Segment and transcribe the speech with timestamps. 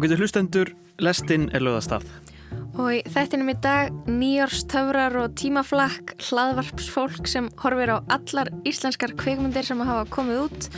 [0.00, 0.68] Ágættu hlustendur,
[1.04, 2.06] lestinn er löðastað.
[2.80, 9.68] Og í þættinum í dag nýjórstöfrar og tímaflakk hlaðvarpsfólk sem horfir á allar íslenskar kveikmyndir
[9.68, 10.70] sem hafa komið út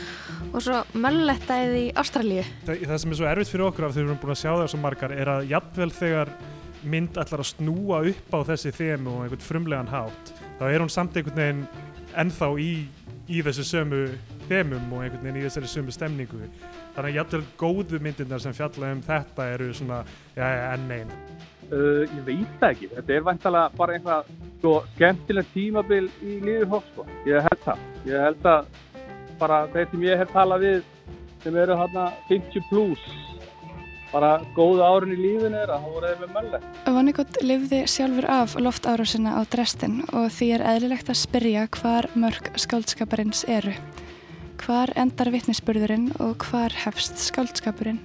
[0.48, 2.43] og svo möllettæði í Ástralíu.
[2.66, 4.50] Það, það sem er svo erfitt fyrir okkur af því við erum búin að sjá
[4.50, 6.36] það svo margar er að jafnvel þegar
[6.82, 10.91] mynd ætlar að snúa upp á þessi þemu og einhvern frumlegan hátt þá er hún
[10.91, 11.66] samt einhvern veginn
[12.19, 12.73] ennþá í,
[13.30, 14.06] í þessu sömu
[14.50, 16.48] þemum og einhvern veginn í þessari sömu stemningu
[16.92, 20.02] þannig að jafnvel góðu myndirnar sem fjalla um þetta eru svona
[20.37, 21.16] ja, enn einn
[21.73, 22.87] Uh, ég veit það ekki.
[22.92, 24.27] Þetta er vantalega bara einhvað
[24.60, 27.06] svo skemmtilegt tímabil í lífið hótt sko.
[27.24, 27.86] Ég held það.
[28.10, 28.66] Ég held að
[29.41, 30.83] bara þeir sem ég hef talað við
[31.42, 33.06] sem eru hérna 50 plus
[34.12, 36.61] bara góða árun í lífinu er að það voru eða með mölle.
[36.98, 42.52] Vonnegut lifði sjálfur af loftárásina á Dresden og því er eðlilegt að spyrja hvar mörg
[42.61, 43.72] skáldskaparins eru.
[44.62, 48.02] Hvar endar vittnesburðurinn og hvar hefst skáldskapurinn?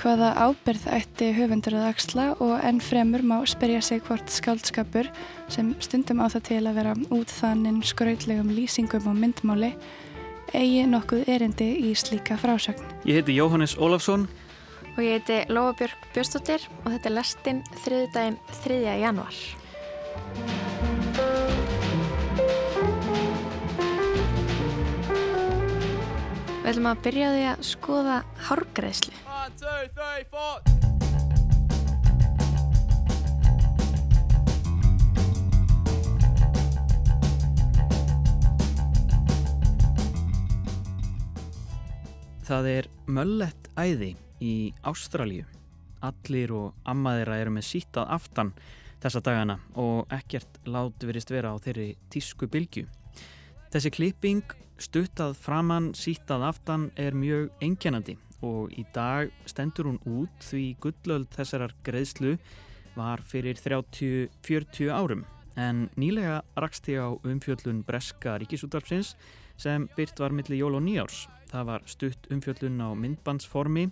[0.00, 5.10] hvaða ábyrð ætti höfundur að axla og enn fremur má spyrja sig hvort skáldskapur
[5.52, 9.74] sem stundum á það til að vera út þannin skrautlegum lýsingum og myndmáli
[10.56, 12.86] eigi nokkuð erindi í slíka frásögn.
[13.04, 14.24] Ég heiti Jóhannes Ólafsson
[14.96, 18.80] og ég heiti Lóabjörg Björnstóttir og þetta er lestinn þriðdægin 3.
[19.04, 19.36] januar.
[26.60, 29.14] Við ætlum að byrja því að skoða hárgreðslu.
[42.44, 44.12] Það er möllett æði
[44.44, 45.48] í Ástralju.
[46.04, 48.52] Allir og ammaðira eru með sítað aftan
[49.00, 52.84] þessa dagana og ekkert lát verist vera á þeirri tísku bylgu.
[53.72, 54.44] Þessi klipping
[54.80, 61.28] stuttað framann sítað aftan er mjög engjænandi og í dag stendur hún út því gullöld
[61.34, 62.38] þessarar greiðslu
[62.96, 65.26] var fyrir 30-40 árum
[65.60, 69.14] en nýlega rakst ég á umfjöllun Breska ríkisúttarpsins
[69.60, 71.26] sem byrt var millir jól og nýjárs.
[71.50, 73.90] Það var stutt umfjöllun á myndbandsformi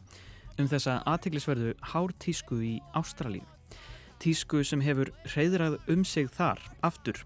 [0.58, 3.44] um þessa aðteglisverðu hártísku í Ástralíu.
[4.18, 7.20] Tísku sem hefur hreyðrað um sig þar aftur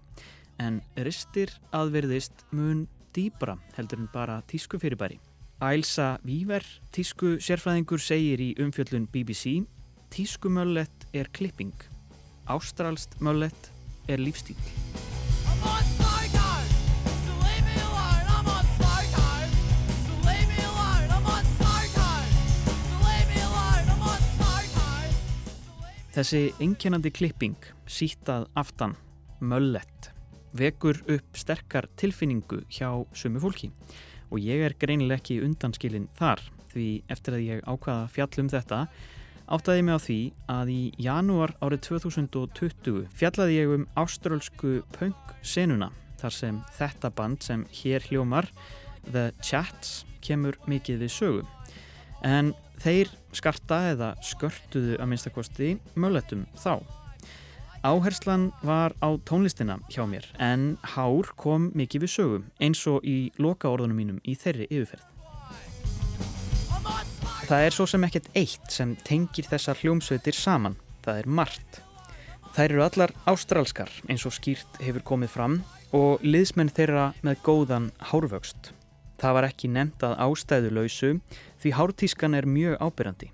[0.61, 2.85] en ristir aðverðist mun
[3.15, 5.19] dýbra heldur en bara tísku fyrirbæri.
[5.63, 9.63] Ælsa Víver, tísku sérfræðingur, segir í umfjöllun BBC
[10.13, 11.73] Tísku möllett er klipping.
[12.45, 13.71] Ástralst möllett
[14.05, 14.53] er lífstíl.
[26.13, 27.57] Þessi einkennandi klipping,
[27.89, 28.93] sítað aftan,
[29.41, 30.12] möllett,
[30.57, 33.71] vekur upp sterkar tilfinningu hjá sumu fólki
[34.29, 36.41] og ég er greinileg ekki undanskilin þar
[36.73, 38.85] því eftir að ég ákvaða fjallum þetta
[39.53, 40.19] áttaði mig á því
[40.49, 45.91] að í janúar árið 2020 fjallaði ég um ástrálsku punk-senuna
[46.23, 48.47] þar sem þetta band sem hér hljómar,
[49.11, 51.43] The Chats, kemur mikið við sögu.
[52.23, 56.79] En þeir skarta eða skörtuðu að minnstakosti möletum þá.
[57.83, 63.27] Áherslan var á tónlistina hjá mér en hár kom mikið við sögum eins og í
[63.35, 65.03] loka orðunum mínum í þeirri yfirferð.
[67.43, 70.79] Það er svo sem ekkert eitt sem tengir þessar hljómsveitir saman.
[71.03, 71.81] Það er margt.
[72.55, 75.59] Þær eru allar ástralskar eins og skýrt hefur komið fram
[75.91, 78.71] og liðsmenn þeirra með góðan hárvöxt.
[79.19, 81.15] Það var ekki nefnt að ástæðu lausu
[81.59, 83.33] því hártískan er mjög ábyrjandi.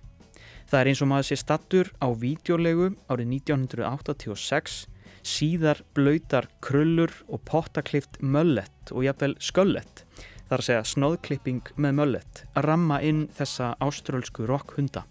[0.69, 4.83] Það er eins og maður sé stattur á vídeolegu árið 1986,
[5.25, 10.03] síðar blöytar krullur og pottaklift möllett og jafnvel sköllett,
[10.45, 15.07] þar að segja snóðklipping með möllett, að ramma inn þessa áströlsku rockhunda.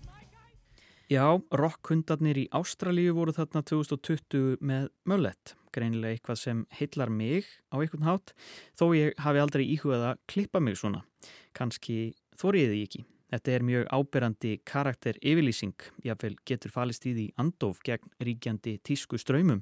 [1.11, 7.83] Já, rockhundarnir í Ástralíu voru þarna 2020 með möllett, greinilega eitthvað sem heillar mig á
[7.83, 8.37] einhvern hátt,
[8.79, 11.03] þó ég hafi aldrei íhugað að klippa mig svona,
[11.51, 13.09] kannski þóriði ég ekki.
[13.29, 19.21] Þetta er mjög áberandi karakter yfirlýsing, jáfnveil getur falist í því andof gegn ríkjandi tísku
[19.21, 19.61] ströymum,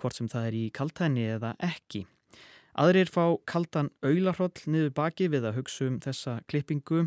[0.00, 2.02] hvort sem það er í kaltæni eða ekki.
[2.74, 7.04] Aðrir fá kaldan aularhroll niður baki við að hugsa um þessa klippingu,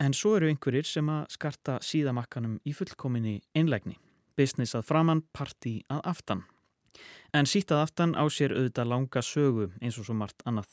[0.00, 3.98] en svo eru einhverjir sem að skarta síðamakkanum í fullkominni einlegni.
[4.36, 6.46] Business að framann, party að aftan.
[7.36, 10.72] En sítað aftan á sér auðvitað langa sögu eins og svo margt annað.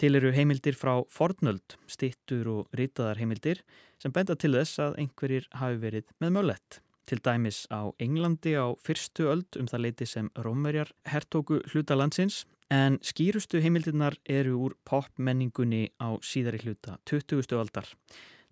[0.00, 3.60] Til eru heimildir frá fornöld, stittur og ritaðar heimildir
[4.02, 6.80] sem benda til þess að einhverjir hafi verið með möllett.
[7.04, 12.44] Til dæmis á Englandi á fyrstu öld um það leiti sem Rómverjar hertóku hluta landsins
[12.72, 17.44] en skýrustu heimildirnar eru úr popmenningunni á síðari hluta 20.
[17.60, 17.86] aldar.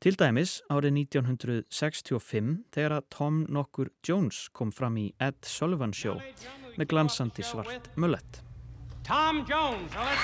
[0.02, 6.18] Til dæmis árið 1965 þegar að Tom nokkur Jones kom fram í Ed Sullivan Show
[6.76, 8.42] með glansandi svart mullett.
[9.04, 10.22] Tom Jones, let's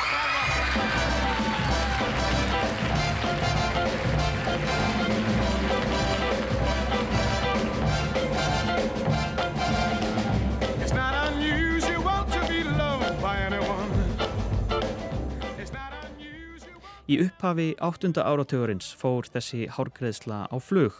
[17.08, 20.92] Í upphafi áttunda áratugurins fór þessi hárgreðsla á flug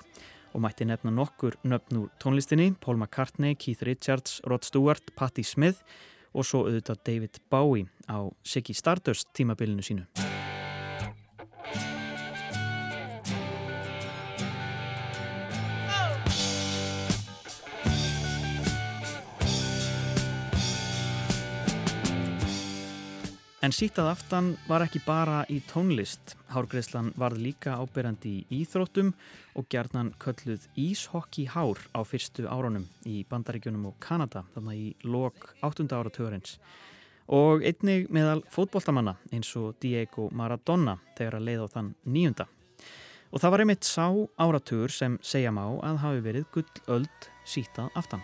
[0.57, 5.85] og mætti nefna nokkur nöfn úr tónlistinni, Paul McCartney, Keith Richards, Rod Stewart, Patti Smith
[5.85, 6.09] og
[6.45, 10.28] svo auðvitað David Bowie á Siggy Stardust tímabilinu sínu.
[23.59, 26.37] En sítað aftan var ekki bara í tónlist.
[26.53, 29.09] Hárgreðslan varð líka ábyrjandi í íþróttum
[29.59, 35.49] og gerðnan kölluð Íshokki hár á fyrstu árunum í Bandaríkjunum og Kanada, þannig í lok
[35.67, 35.89] 8.
[35.91, 36.55] ára törins.
[37.27, 42.47] Og einnig meðal fótbolltamanna eins og Diego Maradona þegar að leið á þann nýjunda.
[43.35, 44.07] Og það var einmitt sá
[44.39, 48.23] áratur sem segja má að hafi verið gull öld sítað aftan.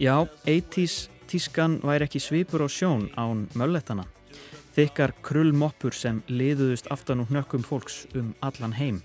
[0.00, 4.06] Já, 80's tískan væri ekki svipur á sjón án möllettana.
[4.72, 9.02] Þykkar krullmoppur sem liðuðust aftan úr nökkum fólks um allan heim.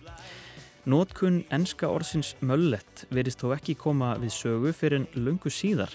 [0.88, 5.92] Nótkunn enska orðsins möllett verist þó ekki koma við sögu fyrir en lungu síðar,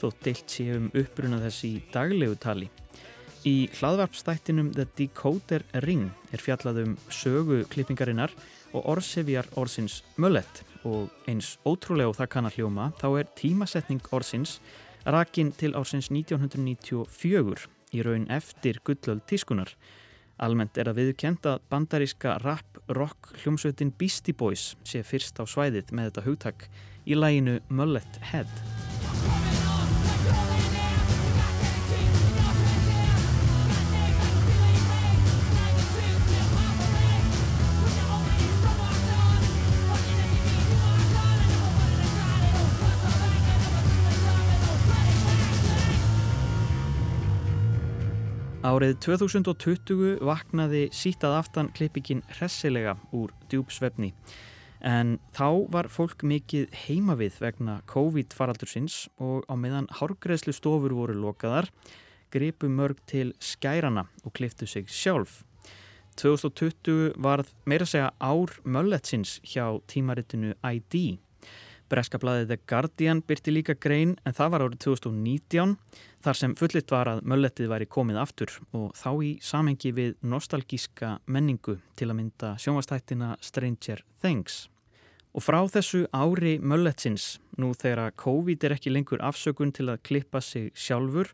[0.00, 2.70] þó deilt sé um uppbruna þess í daglegu tali.
[3.44, 8.32] Í hlaðvarpstættinum The Decoder Ring er fjallað um sögu klippingarinnar
[8.72, 14.12] og orðsefjar orðsins möllett og eins ótrúlega og það kann að hljóma þá er tímasetning
[14.14, 14.58] orsins
[15.06, 19.72] rakin til ársins 1994 í raun eftir gullöld tískunar.
[20.38, 26.10] Almennt er að viðkjent að bandaríska rap-rock hljómsveitin Beastie Boys sé fyrst á svæðið með
[26.10, 26.68] þetta hugtak
[27.08, 28.77] í læginu Mullet Head.
[48.68, 54.10] Árið 2020 vaknaði sítað aftan klippikinn hressilega úr djúpsvefni.
[54.84, 61.16] En þá var fólk mikið heima við vegna COVID-faraldursins og á meðan hárgreðslu stofur voru
[61.16, 61.70] lokaðar
[62.34, 65.46] gripu mörg til skærana og kliftu sig sjálf.
[66.20, 71.16] 2020 varð meira segja ár mölletsins hjá tímaritinu ID
[71.88, 75.76] Breskablaðið The Guardian byrti líka grein en það var árið 2019
[76.24, 81.14] þar sem fullitt var að möllettið væri komið aftur og þá í samhengi við nostalgíska
[81.26, 84.66] menningu til að mynda sjónvastættina Stranger Things.
[85.36, 90.40] Og frá þessu ári mölletsins, nú þegar COVID er ekki lengur afsökun til að klippa
[90.42, 91.30] sig sjálfur,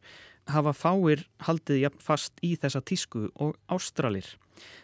[0.51, 4.27] hafa fáir haldið jafn fast í þessa tísku og ástralir.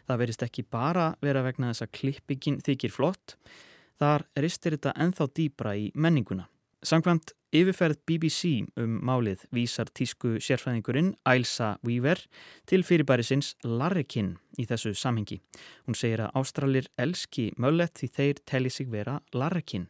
[0.08, 3.36] Það verist ekki bara vera vegna þess að klippingin þykir flott,
[4.00, 6.46] Þar ristir þetta enþá dýbra í menninguna.
[6.80, 12.22] Samkvæmt yfirferð BBC um málið vísar tísku sérfræðingurinn Ailsa Weaver
[12.70, 15.42] til fyrirbærisins Larrikin í þessu samhengi.
[15.84, 19.84] Hún segir að Ástralir elski möllet því þeir telli sig vera Larrikin.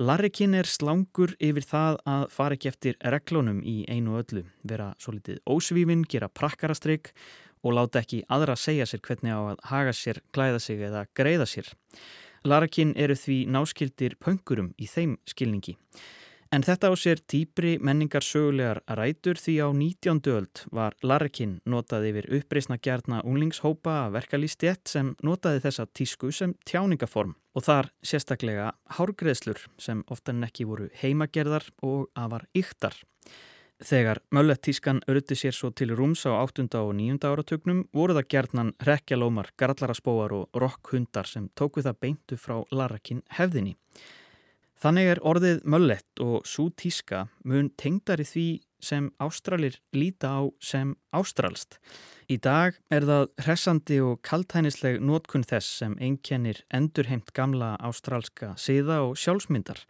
[0.00, 5.12] Larrikin er slangur yfir það að fara ekki eftir reglunum í einu öllu, vera svo
[5.12, 7.12] litið ósvífin, gera prakkarastrygg
[7.66, 11.50] og láta ekki aðra segja sér hvernig á að haga sér, klæða sig eða greiða
[11.50, 11.68] sér.
[12.44, 15.76] Larkin eru því náskildir pöngurum í þeim skilningi.
[16.48, 20.20] En þetta á sér týpri menningar sögulegar rætur því á 19.
[20.32, 26.54] öld var Larkin notað yfir uppreysna gjarna unglingshópa að verkalýstjett sem notaði þessa tísku sem
[26.64, 32.96] tjáningaform og þar sérstaklega hárgreðslur sem oftan ekki voru heimagerðar og afar yktar.
[33.78, 36.64] Þegar möllettískan ördi sér svo til rúms á 8.
[36.80, 37.22] og 9.
[37.22, 43.76] áratögnum voru það gerðnan rekjalómar, garlaraspóar og rockhundar sem tóku það beintu frá Larrakin hefðinni.
[44.82, 48.48] Þannig er orðið möllett og svo tíska mun tengdari því
[48.82, 51.78] sem ástralir líta á sem ástralst.
[52.26, 59.04] Í dag er það hressandi og kaltænisleg nótkunn þess sem einkennir endurheimt gamla ástralska siða
[59.06, 59.86] og sjálfsmyndar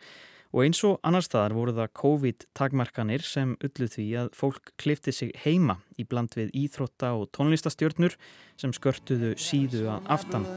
[0.49, 5.35] Og eins og annar staðar voru það COVID-takmarkanir sem ullu því að fólk klifti sig
[5.45, 8.17] heima í bland við íþrótta og tónlistastjörnur
[8.57, 10.49] sem skörtuðu síðu að aftan.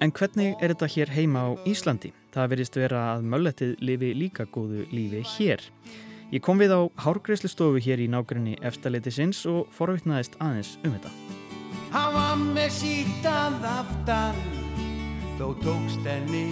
[0.00, 2.14] En hvernig er þetta hér heima á Íslandi?
[2.34, 5.62] Það verðist vera að möllettið lifi líka góðu lífi hér.
[6.30, 11.14] Ég kom við á hárgreislustofu hér í nágrinni eftirleitisins og forvittnaðist aðeins um þetta.
[11.94, 14.63] Hann var með sítað aftan
[15.34, 16.44] Þó tókst henni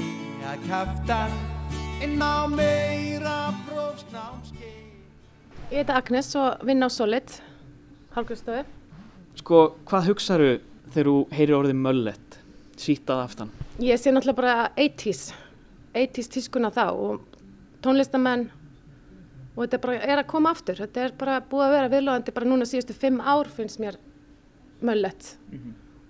[0.42, 1.34] að kaftan
[2.02, 4.72] En á meira prófsnámskeið
[5.72, 7.30] Ég heiti Agnes og vinn á Solid,
[8.12, 8.64] hálfgjörðstofu.
[9.38, 10.48] Sko, hvað hugsaðu
[10.92, 12.34] þegar þú heyrir orðið möllett,
[12.76, 13.52] sítað aftan?
[13.80, 15.30] Ég sé náttúrulega bara 80s,
[15.96, 17.38] 80s tískuna þá og
[17.86, 18.48] tónlistamenn
[19.54, 20.82] og þetta er bara er að koma aftur.
[20.82, 23.96] Þetta er bara búið að vera viðlóðandi bara núna síðustu fimm ár finnst mér
[24.84, 25.32] möllett.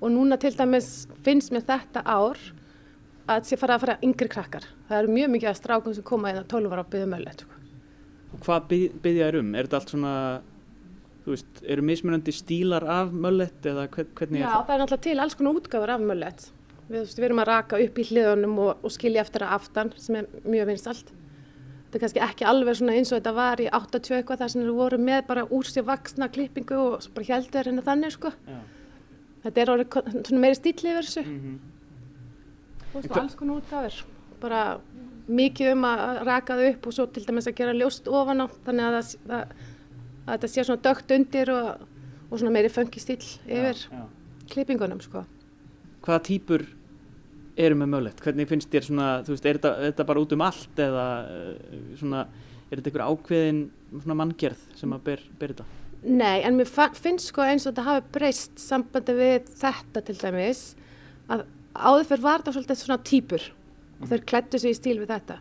[0.02, 2.40] Og núna til dæmis finnst mér þetta ár
[3.26, 4.64] að þetta sé fara að fara yngri krakkar.
[4.88, 7.44] Það eru mjög mikið að strákum sem koma inn að 12 ára og byggja möllett.
[7.44, 7.60] Sko.
[8.32, 8.66] Og hvað
[9.04, 9.54] byggja þér um?
[9.54, 10.14] Er þetta allt svona,
[11.24, 14.66] þú veist, eru mismunandi stílar af möllett eða hvern, hvernig Já, er það?
[14.66, 16.46] það er náttúrulega til alls konar útgáður af möllett.
[16.92, 20.18] Við, við erum að raka upp í hliðunum og, og skilja eftir að aftan sem
[20.18, 21.12] er mjög vinsalt.
[21.92, 24.62] Þetta er kannski ekki alveg svona eins og þetta var í 80 eitthvað þar sem
[24.64, 28.32] þeir voru með bara úr sér vaksna klippingu og bara heldur henni þannig sko.
[28.48, 28.60] Já.
[29.44, 31.24] Þetta er orðið meiri stíl yfir þessu.
[31.28, 31.58] Mhm.
[32.92, 34.02] Þú veist, alls konar útgáður.
[34.42, 34.62] Bara
[35.32, 38.46] mikið um að raka það upp og svo til dæmis að gera ljóst ofan á
[38.66, 39.56] þannig að, það, að,
[40.26, 41.84] að þetta sé svona dögt undir og,
[42.28, 44.04] og svona meiri funky stíl yfir Já.
[44.52, 45.24] klippingunum sko.
[46.02, 46.66] Hvaða típur
[47.62, 48.24] eru með möllett?
[48.24, 51.06] Hvernig finnst þér svona, þú veist, er þetta, er þetta bara út um allt eða
[51.28, 52.26] eh, svona,
[52.68, 53.62] er þetta einhver ákveðin
[53.94, 55.68] svona manngerð sem að ber, ber þetta?
[56.02, 60.62] Nei, en mér finnst sko eins og þetta hafi breyst sambandi við þetta til dæmis
[61.30, 61.44] að
[61.74, 63.48] áður fyrir var þetta svolítið svona típur
[64.02, 65.38] og þeir klættu sig í stíl við þetta.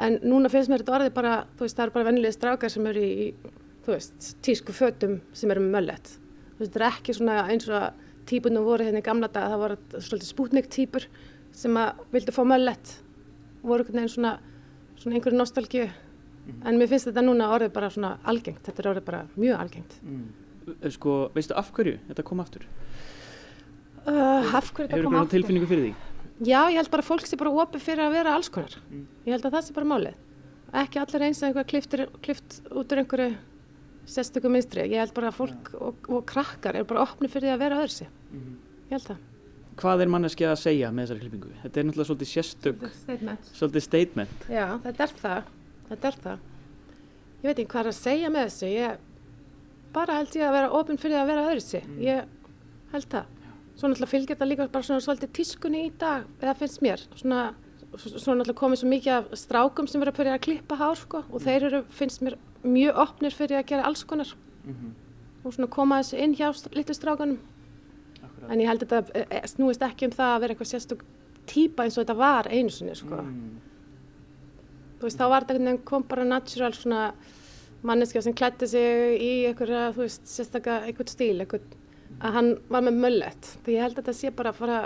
[0.00, 2.86] En núna finnst mér þetta orðið bara þú veist, það eru bara vennilega strákar sem
[2.88, 3.30] eru í
[3.84, 6.12] þú veist, tísku fötum sem eru með möllet.
[6.54, 9.64] Þú veist, þetta er ekki svona eins og típunum voru hérna í gamla dag það
[9.64, 11.08] voru svolítið spútnik típur
[11.56, 12.94] sem að vildu fá möllet.
[13.64, 14.36] Voru einhvern veginn svona,
[15.00, 15.88] svona einhverju nostalgíu.
[16.64, 18.62] En mér finnst þetta núna orðið bara svona algengt.
[18.66, 19.98] Þetta er orðið bara mjög algengt.
[20.02, 20.28] Mm.
[20.94, 22.64] Sko, veistu af hverju þetta kom aftur?
[24.10, 25.92] Uh, af hverju þetta kom aftur tilfinningu fyrir því?
[26.50, 29.06] já, ég held bara að fólk sé bara opið fyrir að vera alls konar Mm.
[29.26, 30.14] ég held að það sé bara málið
[30.82, 33.36] ekki allir eins að einhver kliftur, klift út úr einhverju
[34.10, 37.54] sérstöku minstri ég held bara að fólk og, og krakkar er bara opnið fyrir því
[37.56, 39.26] að vera öðru sig ég held það
[39.80, 41.50] Hvað er manneski að segja með þessari klippingu?
[41.62, 44.42] Þetta er náttúrulega svolítið sérstök, statement svolítið statement.
[44.50, 45.46] Já, þetta er það.
[45.88, 46.42] Þetta er það.
[47.40, 48.68] Ég veit ekki hvað er að segja með þessu.
[48.74, 48.98] Ég
[49.94, 51.86] bara held ég að vera ofinn fyrir að vera öðru sig.
[52.02, 52.28] Ég
[52.92, 53.30] held það.
[53.80, 57.04] Svo náttúrulega fylgir þetta líka bara svona svolítið tískunni í dag, eða finnst mér.
[57.16, 57.42] Svona,
[57.96, 61.22] svo náttúrulega komið svo mikið af strákum sem verður að byrja að klippa hár, sko,
[61.30, 64.34] og þeir eru, finnst mér, mjög opnir fyrir að gera alls konar.
[65.40, 67.40] Og svona koma þessu inn hjá litlu strákanum.
[68.50, 71.02] En ég held að þetta eh, eh, snúist ekki um það að vera eitthvað sérstök
[71.48, 73.24] típa eins og þetta var einu sinni, sko
[75.00, 77.04] þú veist, þá var þetta einhvern veginn kom bara natural svona
[77.88, 81.78] manneskja sem klætti sig í einhverja, þú veist, sérstaka einhvern stíl, einhvern,
[82.18, 83.52] að hann var með möllett.
[83.64, 84.80] Því ég held að þetta sé bara, bara,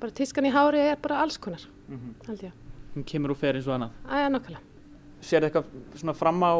[0.00, 1.62] bara tískan í hári er bara alls konar,
[2.26, 2.56] held ég.
[2.94, 3.94] Hún kemur og fer eins og annað.
[4.10, 4.62] Æja, nokkala.
[5.22, 5.68] Sér eitthvað
[6.00, 6.54] svona fram á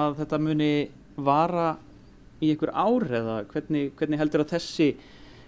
[0.00, 0.72] að þetta muni
[1.20, 1.70] vara
[2.40, 4.88] í einhver ár eða hvernig, hvernig heldur að þessi,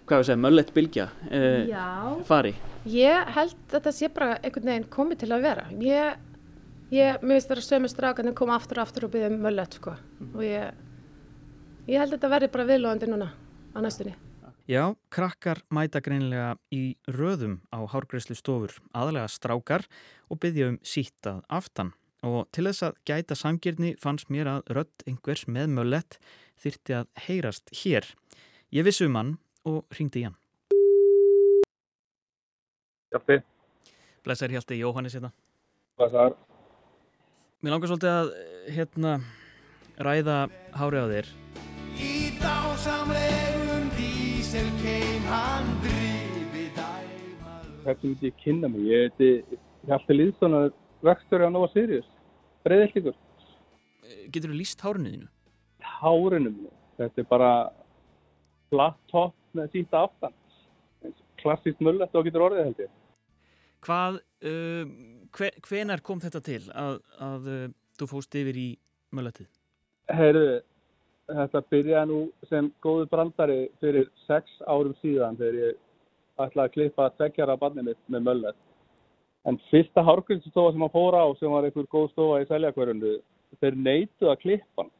[0.06, 1.87] hvað við segja, möllett bylgja uh, Já.
[2.28, 2.52] fari?
[2.90, 5.66] Ég held að þetta sé bara einhvern veginn komið til að vera.
[5.80, 6.22] Ég,
[6.92, 9.94] ég mér finnst þetta sömu strákan koma aftur og aftur og byggja um möllett, sko.
[10.32, 10.82] Og ég,
[11.92, 13.32] ég held að þetta verði bara viðlóðandi núna
[13.76, 14.14] á næstunni.
[14.70, 19.84] Já, krakkar mæta greinilega í röðum á hárgreislu stofur, aðalega strákar
[20.30, 21.92] og byggja um sítt að aftan.
[22.22, 26.20] Og til þess að gæta samgjörni fannst mér að rödd einhvers með möllett
[26.62, 28.06] þyrti að heyrast hér.
[28.70, 29.34] Ég vissi um hann
[29.66, 30.38] og ringdi í hann.
[33.12, 33.42] Hjalti,
[34.25, 35.32] Blessar Hjalti Jóhannes hérna.
[35.99, 36.38] er?
[37.61, 38.32] Mér langar svolítið að
[38.72, 39.18] hérna
[39.99, 40.38] ræða
[40.78, 41.71] hárið á þér.
[42.82, 48.88] Dásamlegum dísel keim hann drifi dæmal Hvernig myndi ég kynna mig?
[48.90, 50.72] Ég heiti Hjalti Lýðssonar,
[51.06, 52.08] vextur á Nova Sirius,
[52.66, 53.14] breyðilíkur.
[54.34, 55.28] Getur þú líst hárinu þínu?
[56.00, 56.72] Hárinu minni.
[56.98, 57.52] Þetta er bara
[58.74, 60.34] flatt topp með síta aftan.
[61.38, 62.92] Klassíkt mullett og getur orðið held ég.
[63.86, 64.20] Hvað,
[64.50, 64.84] uh,
[65.38, 66.98] hve, hvenar kom þetta til að,
[67.30, 67.64] að uh,
[68.02, 68.68] þú fóst yfir í
[69.14, 69.54] mölletið?
[70.10, 70.58] Heyrðu,
[71.30, 72.18] þetta byrjaði nú
[72.50, 75.80] sem góðu brandari fyrir sex árum síðan þegar ég
[76.42, 78.58] ætlaði að klippa tveggjara barnið mitt með möllet.
[79.46, 83.16] En fyrsta hárgrímsstofa sem hann fór á, sem var einhver góð stofa í seljakverjundu,
[83.60, 84.92] þeir neituð að klippa hann.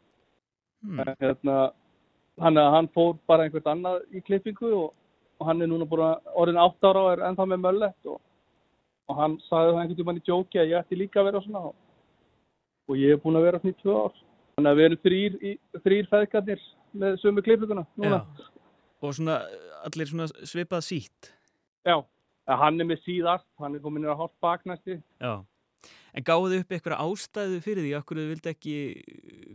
[0.82, 1.04] Hmm.
[1.04, 1.58] En hérna,
[2.42, 4.90] hann, hann fór bara einhvert annað í klippingu og
[5.42, 8.20] og hann er núna búin að orðin átt ára og er ennþá með möllett og,
[9.10, 11.62] og hann sagði það einhvern tímann í jóki að ég ætti líka að vera svona
[11.70, 14.20] og, ég er búin að vera svona í tvö ár.
[14.56, 15.37] Þannig að við erum þrýr,
[15.85, 16.64] þrýr feðgarnir
[17.02, 18.18] með sömu klippuguna núna.
[18.21, 18.49] Já.
[19.02, 19.38] Og svona
[19.87, 21.30] allir svona svipað sítt.
[21.88, 21.97] Já.
[22.52, 24.99] Hann er með síðast, hann er komin að hálf baknæsti.
[25.23, 25.32] Já.
[26.12, 28.75] En gáðu upp eitthvað ástæðu fyrir því okkur þau vildi ekki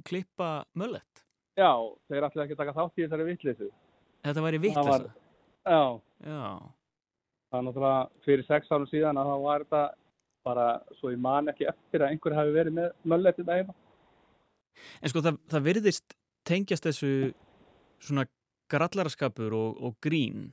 [0.08, 1.22] klippa möllett?
[1.58, 1.70] Já,
[2.10, 3.70] þeir ætlaði ekki að taka þátt í þessari vitleysu.
[4.26, 5.08] Þetta væri var-
[5.68, 6.42] Já, Já.
[7.52, 9.84] það er náttúrulega fyrir sex árum síðan að það var þetta
[10.44, 10.68] bara
[11.00, 13.74] svo ég man ekki eftir að einhver hafi verið með möllett þetta heima.
[15.02, 16.18] En sko það, það virðist
[16.48, 17.12] tengjast þessu
[18.04, 18.26] svona
[18.72, 20.52] grallaraskapur og, og grín.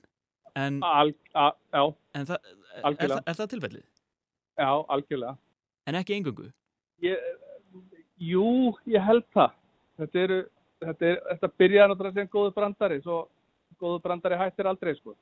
[0.54, 1.82] En, Al, a, já,
[2.14, 3.86] en það, er, er, er það tilfellið?
[4.54, 5.34] já, algjörlega.
[5.90, 6.46] En ekki engungu?
[7.02, 7.24] Ég,
[8.22, 8.46] jú,
[8.86, 9.56] ég held það.
[9.98, 10.38] Þetta, eru,
[10.84, 13.18] þetta, er, þetta byrjaði náttúrulega sem góðu brandari, svo
[13.82, 15.16] góðu brandari hættir aldrei, sko.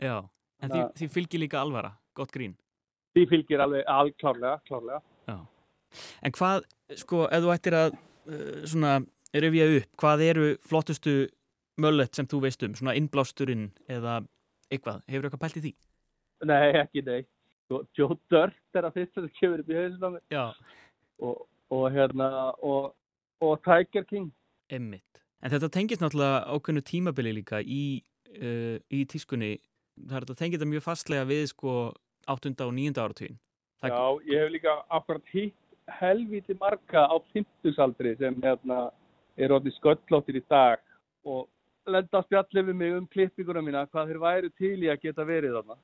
[0.00, 0.16] Já.
[0.60, 2.56] En því, því fylgir líka alvara, gott grín.
[3.16, 5.00] Því fylgir alveg alklárlega, klárlega.
[5.28, 5.38] Já.
[6.24, 6.66] En hvað,
[7.00, 7.96] sko, ef þú ættir að
[8.66, 9.00] svona
[9.34, 11.14] rifja upp, hvað eru flottustu
[11.80, 14.20] möllett sem þú veist um, svona innblásturinn eða
[14.70, 15.72] eitthvað, hefur eitthvað pælt í því?
[16.50, 17.20] Nei, ekki nei.
[17.68, 20.20] Svo Joe Dirt er að fyrst sem kemur upp í hausinn á.
[20.32, 20.44] Já.
[21.22, 22.28] Og, og hérna,
[22.66, 22.94] og,
[23.44, 24.30] og Tiger King.
[24.72, 25.22] Emmitt.
[25.40, 28.02] En þetta tengist náttúrulega ákveðnu tímabili líka í,
[28.36, 29.54] uh, í tískunni.
[30.00, 31.76] Það er þetta mjög fastlega við sko
[32.30, 32.52] 8.
[32.66, 32.98] og 9.
[33.00, 33.38] áratugin.
[33.80, 35.56] Það- Já, ég hef líka akkurat hitt
[35.98, 38.88] helviti marga á 50-saldri sem hérna
[39.40, 40.80] er orðið sköllóttir í dag
[41.24, 41.46] og
[41.90, 45.26] lenda að spjalli við mig um klippinguna mína hvað þeir væru til í að geta
[45.26, 45.78] verið þarna.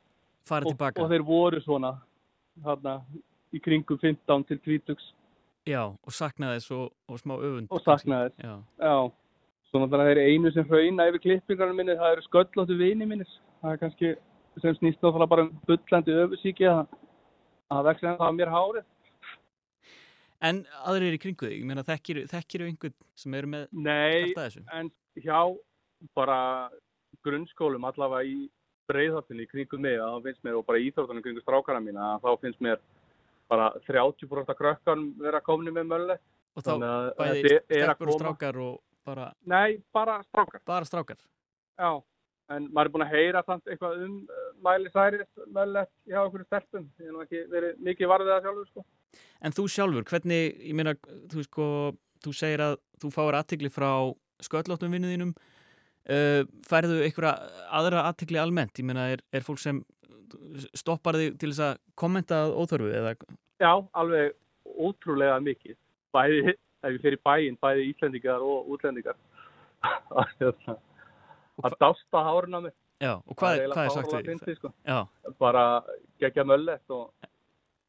[0.47, 1.97] Og, og þeir voru svona
[2.63, 2.99] þarna
[3.55, 5.07] í kringum 15 til 20
[5.67, 7.73] Já, og saknaði þess og, og smá öfund.
[7.75, 8.45] og saknaði þess.
[8.45, 8.55] Já.
[8.87, 8.95] Já,
[9.73, 13.33] svona þannig að þeir einu sem hrauna yfir klippingarna minni það eru sköllóttu vini minnir.
[13.63, 14.13] Það er kannski
[14.63, 16.85] sem snýst náttúrulega bara um bullandi öfusíki að
[17.67, 18.87] að það vex en það mér hárið.
[20.45, 24.35] En aðrir í kringu þig, ég meina þekkir, þekkir einhvern sem eru með Nei,
[24.77, 25.39] en hjá
[26.17, 26.69] bara
[27.25, 28.51] grunnskólum allavega í
[28.91, 32.27] breiðhaldinni í kringum mig að þá finnst mér og bara íþróttunum kringum strákana mína að
[32.27, 32.83] þá finnst mér
[33.51, 36.23] bara 30% af krökkan vera komni með möllet.
[36.57, 36.73] Og þá
[37.19, 40.63] bæði stelpur og strákar og bara, Nei, bara strákar.
[40.67, 41.19] bara strákar.
[41.79, 41.91] Já,
[42.55, 46.45] en maður er búin að heyra samt eitthvað um uh, Miley Cyrus möllet hjá okkur
[46.47, 46.87] stelpum.
[47.03, 48.87] Ég hef ekki verið mikið varðið það sjálfur sko.
[49.47, 50.95] En þú sjálfur, hvernig, ég meina,
[51.33, 51.67] þú sko,
[52.25, 53.91] þú segir að þú fáir aðtegli frá
[54.45, 55.35] sköllóttum vinnu þínum,
[56.13, 57.35] uh, færðu einhverja
[57.81, 58.79] aðra aðtegli almennt?
[58.79, 59.83] Ég meina, er, er fólk sem
[60.77, 63.17] stoppar þig til þess að kommenta að óþörfu eða,
[63.57, 64.35] Já, alveg
[64.77, 65.77] ótrúlega mikið.
[66.13, 69.17] Bæði, ef ég fer í bæinn, bæði Íslendingar og útlendingar.
[71.65, 72.73] Að dásta hárun á mig.
[73.01, 74.27] já, og hvað, er- hvað er sagt?
[74.27, 74.73] Fyndi, sko.
[75.39, 75.83] Bara
[76.21, 77.13] gegja möllett og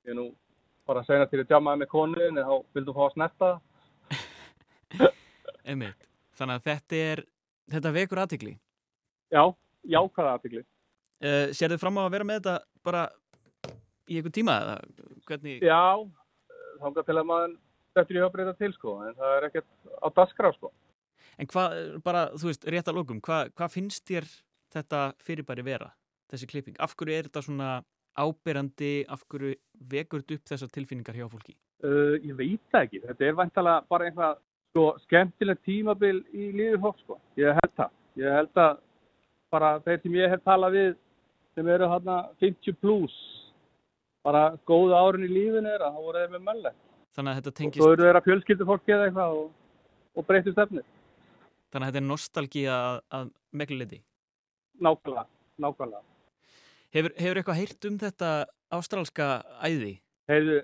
[0.06, 0.30] ég er nú
[0.88, 3.50] bara að segja til að jammaði með konuðin en þá vildum fá að snerta
[5.68, 6.08] einmitt.
[6.38, 7.22] Þannig að þetta er,
[7.74, 8.54] þetta vekur aðtegli.
[9.34, 9.44] Já,
[9.90, 10.64] jákvæða aðtikli.
[11.18, 13.06] Uh, Sérðu fram á að vera með þetta bara
[14.08, 14.76] í einhvern tíma eða
[15.28, 15.64] hvernig?
[15.66, 15.82] Já,
[16.84, 17.56] þángar til að maður
[17.98, 20.72] þetta í að breyta til sko, en það er ekkert á dasgrá sko.
[21.38, 24.26] En hvað, bara, þú veist, rétt að lókum, hvað, hvað finnst þér
[24.74, 25.92] þetta fyrirbæri vera,
[26.32, 26.78] þessi klipping?
[26.82, 27.70] Af hverju er þetta svona
[28.18, 29.54] áberandi, af hverju
[29.92, 31.54] vekur þetta upp þessar tilfinningar hjá fólki?
[31.86, 34.40] Uh, ég veit það ekki, þetta er vantalega bara einhvað
[34.72, 37.94] sko, skemmtilegt tímabil í lífi fólk sko, ég held það.
[38.18, 38.80] Ég held að
[39.54, 40.90] bara þeir sem ég hef talað við
[41.58, 43.16] sem eru hérna 50 plus,
[44.26, 46.76] bara góða árin í lífinu er að það voru þeir með mölle.
[47.18, 49.48] Þannig að þetta Og tengist, svo eru þeir að fjölskyldu fólk eða eitthvað og,
[50.18, 50.84] og breyttu stefni.
[51.72, 53.30] Þannig að þetta er nostalgía að, að
[53.62, 54.00] megluleiti.
[54.88, 55.26] Nákvæmlega,
[55.66, 56.04] nákvæmlega.
[56.96, 58.32] Hefur, hefur eitthvað heyrt um þetta
[58.78, 59.28] ástrálska
[59.68, 59.94] æði?
[60.32, 60.60] Heyrðu,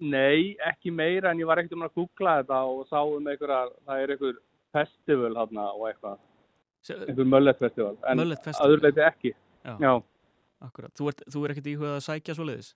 [0.00, 3.60] nei, ekki meira en ég var ekkert um að googla þetta og sá um einhverja,
[3.86, 4.38] það er einhver
[4.74, 6.20] festival hérna og eitthvað,
[6.96, 8.68] einhver mölletfestival, en Mullet Festival.
[8.70, 9.34] aðurleiti ekki.
[9.66, 9.74] Já.
[9.82, 9.92] Já,
[10.60, 10.92] Akkurat.
[10.96, 12.74] Þú ert, þú er ekkert íhugað að sækja svo leiðis?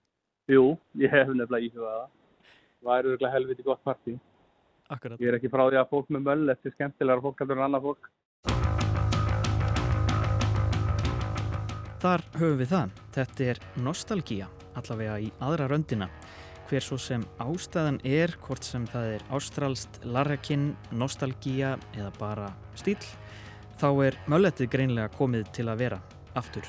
[0.48, 0.62] jú,
[1.00, 2.08] ég hef nefnilega íhugað það.
[2.84, 4.14] Það er auðvitað helviti gott partí.
[4.94, 5.18] Akkurat.
[5.20, 7.88] Ég er ekki frá því að fólk með möllet er skemmtilegar fólk heldur en annað
[7.88, 8.10] fólk.
[12.04, 12.98] Þar höfum við það.
[13.14, 16.10] Þetta er nostalgía, allavega í aðra röndina.
[16.68, 23.00] Hver svo sem ástæðan er, hvort sem það er ástralst, larrakinn, nostalgía eða bara stíl,
[23.80, 26.00] þá er mölletið greinlega komið til að vera
[26.36, 26.68] aftur.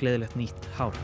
[0.00, 0.96] Gleðilegt nýtt hár.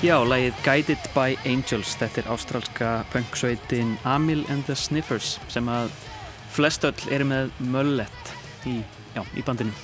[0.00, 5.90] Já, lagið Guided by Angels, þetta er ástrálska punksveitin Amil and the Sniffers sem að
[6.54, 8.32] flest öll eru með möllet
[8.64, 9.74] í, í bandinu.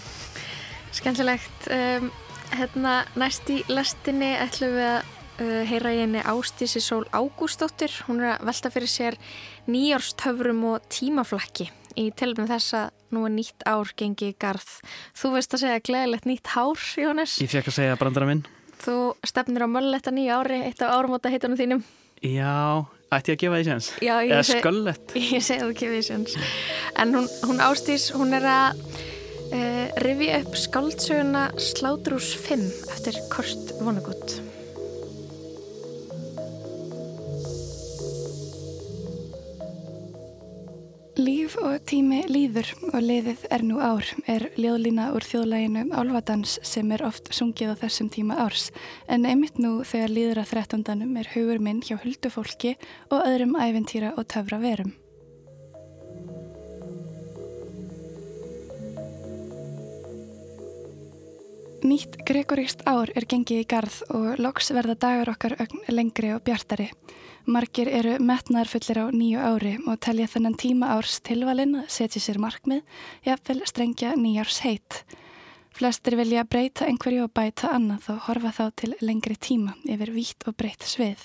[0.97, 1.69] Skemmtilegt.
[1.69, 2.09] Um,
[2.57, 7.93] hérna, næst í lestinni ætlum við að uh, heyra í henni Ástísi Sól Ágústóttir.
[8.09, 9.21] Hún er að velta fyrir sér
[9.69, 14.79] nýjárstöfrum og tímaflakki í tilbyrjum þess að nú er nýtt ár gengi í garð.
[15.13, 17.37] Þú veist að segja gleðilegt nýtt hár, Jónes.
[17.45, 18.47] Ég fekk að segja brandara minn.
[18.83, 21.83] Þú stefnir á mölletta nýja ári, eitt af áramóta heitunum þínum.
[22.25, 23.89] Já, ætti ég að gefa því séns?
[24.05, 25.15] Já, ég Eða seg- sköllett?
[25.37, 26.37] Ég segi þú ekki við sjans.
[27.03, 28.81] En hún, hún Ástís, hún er að
[29.53, 34.39] uh, rifja upp skáldsöguna Slátrús 5 eftir Kort Vonnegut.
[41.17, 46.91] Líf og tími líður og liðið er nú ár er ljóðlína úr þjóðlæginu Álfadans sem
[46.93, 48.67] er oft sungið á þessum tíma árs
[49.09, 52.75] en einmitt nú þegar líður að þrettándanum er hugur minn hjá huldufólki
[53.09, 54.93] og öðrum æventýra og töfra verum.
[61.81, 65.57] Nýtt gregoríst ár er gengið í garð og loks verða dagar okkar
[65.89, 66.91] lengri og bjartari.
[67.47, 72.41] Margir eru metnaðarfullir á nýju ári og telja þennan tíma árs tilvalin að setja sér
[72.43, 72.81] markmið,
[73.23, 75.05] jafnvel strengja nýjárs heitt.
[75.77, 80.49] Flestir vilja breyta einhverju og bæta annað og horfa þá til lengri tíma yfir vítt
[80.51, 81.23] og breytt svið.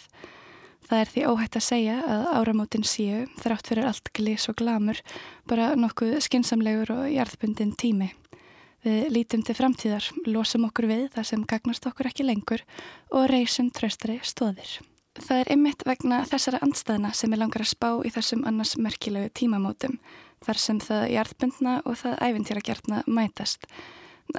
[0.86, 5.02] Það er því óhætt að segja að áramótin séu, þrátt fyrir allt glís og glamur,
[5.50, 8.12] bara nokkuð skinsamlegur og jarðbundin tími.
[8.86, 12.62] Við lítum til framtíðar, losum okkur við þar sem gagnast okkur ekki lengur
[13.10, 14.82] og reysum tröstari stóðir.
[15.20, 19.32] Það er ymmit vegna þessara andstæðna sem er langar að spá í þessum annars merkilegu
[19.36, 19.98] tímamótum,
[20.46, 23.68] þar sem það jarðbundna og það æfintýra gertna mætast.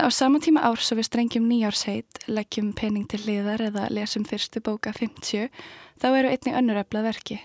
[0.01, 4.63] Á sama tíma árs og við strengjum nýjársheit, leggjum pening til liðar eða lesum fyrstu
[4.65, 5.51] bóka 50,
[6.01, 7.39] þá eru einnig önnuröflað verki.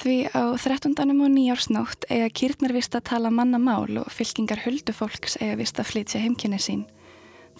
[0.00, 0.94] Því á 13.
[0.96, 6.22] og nýjársnótt eiga kýrnar vist að tala mannamál og fylkingar huldufólks eiga vist að flytja
[6.22, 6.86] heimkynni sín.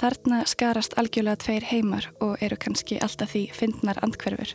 [0.00, 4.54] Þarna skarast algjörlega tveir heimar og eru kannski alltaf því fyndnar andkverfur.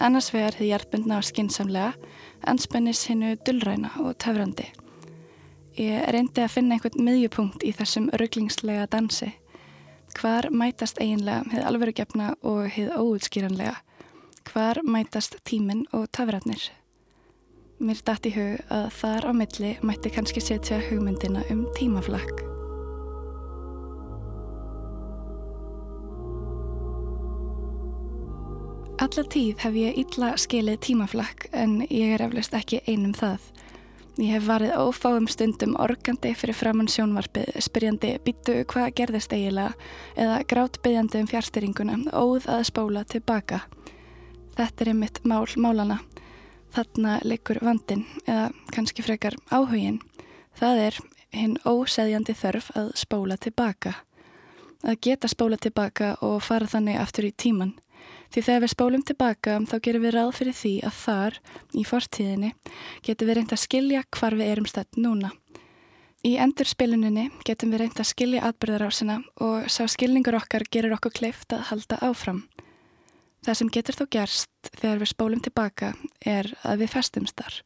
[0.00, 1.92] Annars vegar því hjartbundna og skinsamlega,
[2.48, 4.70] anspennis hinnu dullræna og töfrandi.
[5.80, 9.32] Ég reyndi að finna einhvern miðjupunkt í þessum rugglingslega dansi.
[10.18, 13.78] Hvar mætast eiginlega hið alvörugefna og hið óutskýranlega?
[14.52, 16.68] Hvar mætast tíminn og töfratnir?
[17.82, 22.51] Mér datt í hug að þar á milli mætti kannski setja hugmyndina um tímaflakk.
[29.02, 33.48] Alla tíð hef ég illa skilið tímaflakk en ég er eflaust ekki einum það.
[34.22, 39.74] Ég hef varið ófáum stundum organdi fyrir framann sjónvarpið, spyrjandi býttu hvað gerðist eiginlega
[40.14, 43.64] eða grátbyðjandi um fjárstyringuna, óð að spóla tilbaka.
[44.54, 45.98] Þetta er einmitt mál málana.
[46.70, 49.98] Þarna liggur vandin eða kannski frekar áhugin.
[50.54, 53.98] Það er hinn óseðjandi þörf að spóla tilbaka.
[54.86, 57.80] Að geta spóla tilbaka og fara þannig aftur í tíman.
[58.32, 61.38] Því þegar við spólum tilbaka þá gerum við ráð fyrir því að þar,
[61.76, 62.50] í fortíðinni,
[63.04, 65.32] getum við reynd að skilja hvar við erum stætt núna.
[66.22, 71.52] Í endurspiluninni getum við reynd að skilja atbyrðarásina og sá skilningur okkar gerir okkur kleift
[71.52, 72.44] að halda áfram.
[73.42, 77.56] Það sem getur þó gerst þegar við spólum tilbaka er að við festumst þar.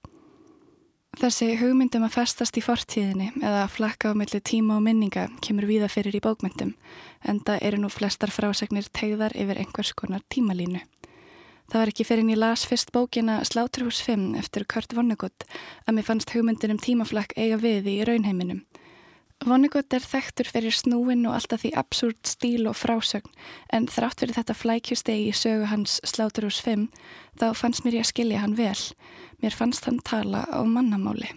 [1.17, 5.65] Þessi hugmyndum að festast í fortíðinni eða að flakka á milli tíma og minninga kemur
[5.65, 6.75] víða fyrir í bókmyndum
[7.25, 10.83] en það eru nú flestar frásagnir tegðar yfir einhvers konar tímalínu.
[11.73, 15.49] Það var ekki fyrir en ég las fyrst bókina Sláturhús 5 eftir Kurt Vonnegut
[15.87, 18.67] að mér fannst hugmyndin um tímaflakk eiga við í raunheiminum.
[19.45, 23.33] Vonnegut er þekktur fyrir snúin og alltaf því absúrt stíl og frásögn
[23.73, 26.87] en þrátt fyrir þetta flækjustegi í sögu hans Sláturhús 5
[27.41, 28.79] þá fannst mér ég að skilja hann vel.
[29.43, 31.29] Mér fannst hann tala á mannamáli.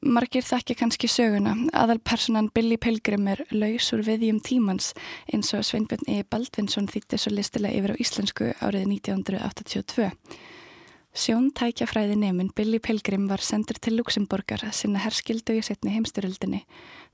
[0.00, 4.94] Margir þekkja kannski söguna, aðalpersonan Billy Pilgrim er laus úr viðjum tímans
[5.28, 6.22] eins og Sveinbjörn E.
[6.24, 10.08] Baldvinsson þýtti svo listilega yfir á íslensku árið 1982.
[11.10, 16.62] Sjóntækjafræði nefn Billy Pilgrim var sendur til Luxemburgar sinna herskildu í setni heimstyröldinni.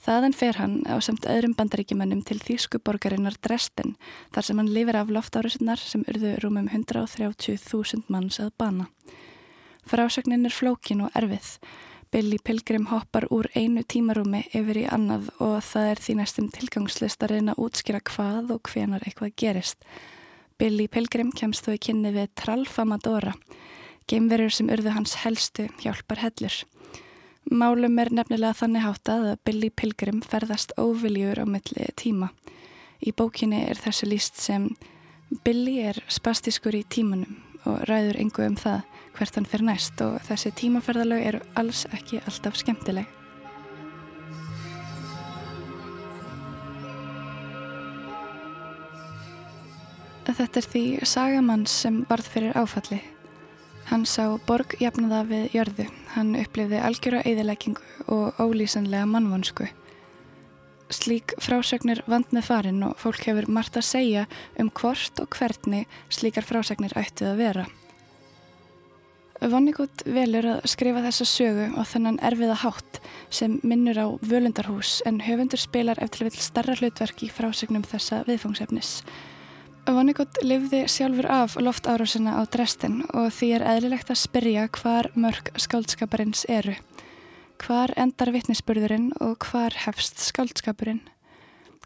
[0.04, 3.96] Þaðan fer hann á samt öðrum bandaríkjumannum til þýsku borgarinnar Dresden
[4.36, 8.92] þar sem hann lifir af loftárusinnar sem urðu rúmum 130.000 manns að bana.
[9.86, 11.52] Frásögnin er flókin og erfið.
[12.10, 17.22] Billy Pilgrim hoppar úr einu tímarúmi yfir í annað og það er því næstum tilgangslist
[17.22, 19.82] að reyna að útskýra hvað og hvenar eitthvað gerist.
[20.58, 23.34] Billy Pilgrim kemst þó í kynni við Trallfamadora,
[24.08, 26.62] geimverur sem urðu hans helstu hjálpar hellur.
[27.46, 32.32] Málum er nefnilega þannig háttað að Billy Pilgrim ferðast óviljur á milli tíma.
[32.98, 34.70] Í bókinni er þessu líst sem
[35.44, 40.18] Billy er spastískur í tímanum og ræður engu um það hvert hann fyrir næst og
[40.28, 43.08] þessi tímaferðalög eru alls ekki alltaf skemmtileg.
[50.36, 52.98] Þetta er því sagamann sem varð fyrir áfalli.
[53.88, 55.86] Hann sá borg jafnaða við jörðu.
[56.12, 59.68] Hann upplifði algjöra eðileggingu og ólýsanlega mannvonsku.
[60.92, 64.26] Slík frásögnir vand með farin og fólk hefur margt að segja
[64.60, 67.66] um hvort og hvernig slíkar frásagnir ættu að vera.
[69.36, 75.20] Vonnegut velur að skrifa þessa sögu á þennan erfiða hátt sem minnur á völundarhús en
[75.20, 79.02] höfundur spilar eftir vil starra hlutverk í frásögnum þessa viðfangsefnis.
[79.86, 85.52] Vonnegut lifði sjálfur af loftárásina á Dresden og því er eðlilegt að spyrja hvar mörg
[85.60, 86.74] skáldskaparins eru.
[87.60, 91.04] Hvar endar vittnisspurðurinn og hvar hefst skáldskapurinn?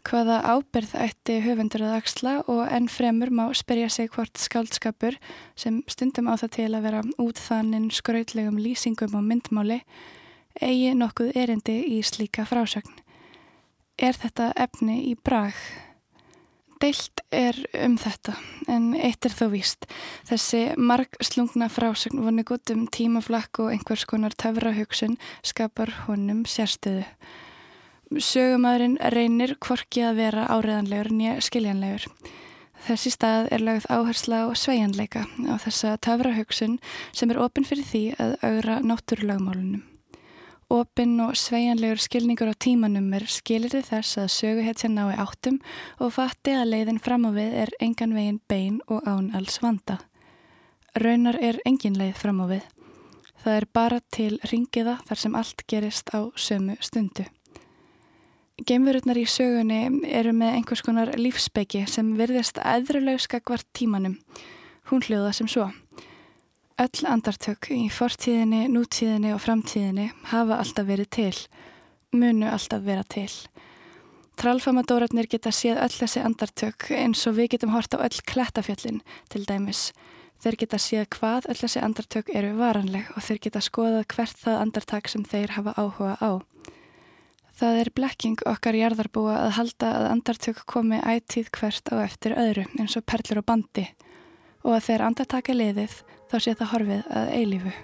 [0.01, 5.17] Hvaða ábyrð ætti höfundur að axla og enn fremur má spyrja sig hvort skáldskapur
[5.55, 9.81] sem stundum á það til að vera útþannin skrautlegum lýsingum og myndmáli
[10.57, 12.97] eigi nokkuð erindi í slíka frásögn.
[14.01, 15.55] Er þetta efni í brag?
[16.81, 18.33] Deilt er um þetta,
[18.65, 19.85] en eitt er þó víst.
[20.25, 27.05] Þessi marg slungna frásögn voni gott um tímaflakk og einhvers konar töfrahugsun skapar honum sérstöðu.
[28.11, 32.09] Sögumæðurinn reynir hvorki að vera áreðanlegur nýja skiljanlegur.
[32.83, 36.75] Þessi stað er lagð áhersla á sveianleika á þessa töfrahugsun
[37.15, 39.85] sem er opinn fyrir því að augra náttúrulagmálunum.
[40.71, 45.61] Opinn og sveianlegur skilningur á tímanum er skilirði þess að söguhetja nái áttum
[45.99, 50.01] og fatti að leiðin fram á við er engan veginn bein og án alls vanda.
[50.99, 52.63] Raunar er engin leið fram á við.
[53.39, 57.31] Það er bara til ringiða þar sem allt gerist á sömu stundu.
[58.61, 59.79] Geimverurnar í sögunni
[60.13, 64.19] eru með einhvers konar lífsbyggi sem virðist aðrulega skakvart tímanum.
[64.91, 65.65] Hún hljóða sem svo.
[66.81, 71.33] Öll andartök í fortíðinni, nútíðinni og framtíðinni hafa alltaf verið til,
[72.13, 73.31] munu alltaf vera til.
[74.37, 79.01] Trálfamadórarnir geta séð öll þessi andartök eins og við getum hort á öll klettafjöllin
[79.33, 79.89] til dæmis.
[80.41, 84.63] Þeir geta séð hvað öll þessi andartök eru varanleg og þeir geta skoðað hvert það
[84.67, 86.50] andartak sem þeir hafa áhuga á.
[87.61, 92.63] Það er blekking okkar jarðarbúa að halda að andartök komi ætíð hvert á eftir öðru
[92.81, 93.83] eins og perlur og bandi
[94.65, 95.99] og að þegar andartaka liðið
[96.31, 97.75] þá sé það horfið að eilífu.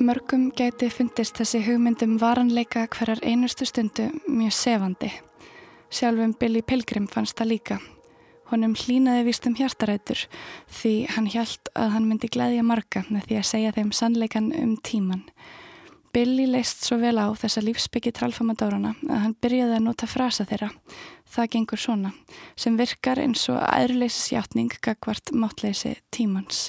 [0.00, 5.12] Mörgum gæti fundist þessi hugmyndum varanleika hverjar einustu stundu mjög sefandi.
[5.92, 7.82] Sjálfum Billy Pilgrim fannst það líka.
[8.50, 10.24] Honum hlínaði vist um hjartarætur
[10.80, 14.72] því hann hjælt að hann myndi glæðja marga með því að segja þeim sannleikan um
[14.82, 15.22] tíman.
[16.10, 20.72] Billy leist svo vel á þessa lífsbyggi trálfamadórana að hann byrjaði að nota frasa þeirra.
[21.30, 22.10] Það gengur svona,
[22.58, 26.66] sem virkar eins og aðurleysisjátning gagvart mátleysi tímans.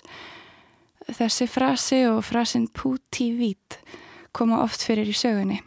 [1.10, 3.80] Þessi frasi og frasin puti vít
[4.32, 5.58] koma oft fyrir í sögunni.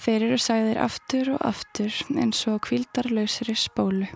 [0.00, 4.06] Þeir eru sagðir aftur og aftur eins og kvildarlausri spólu.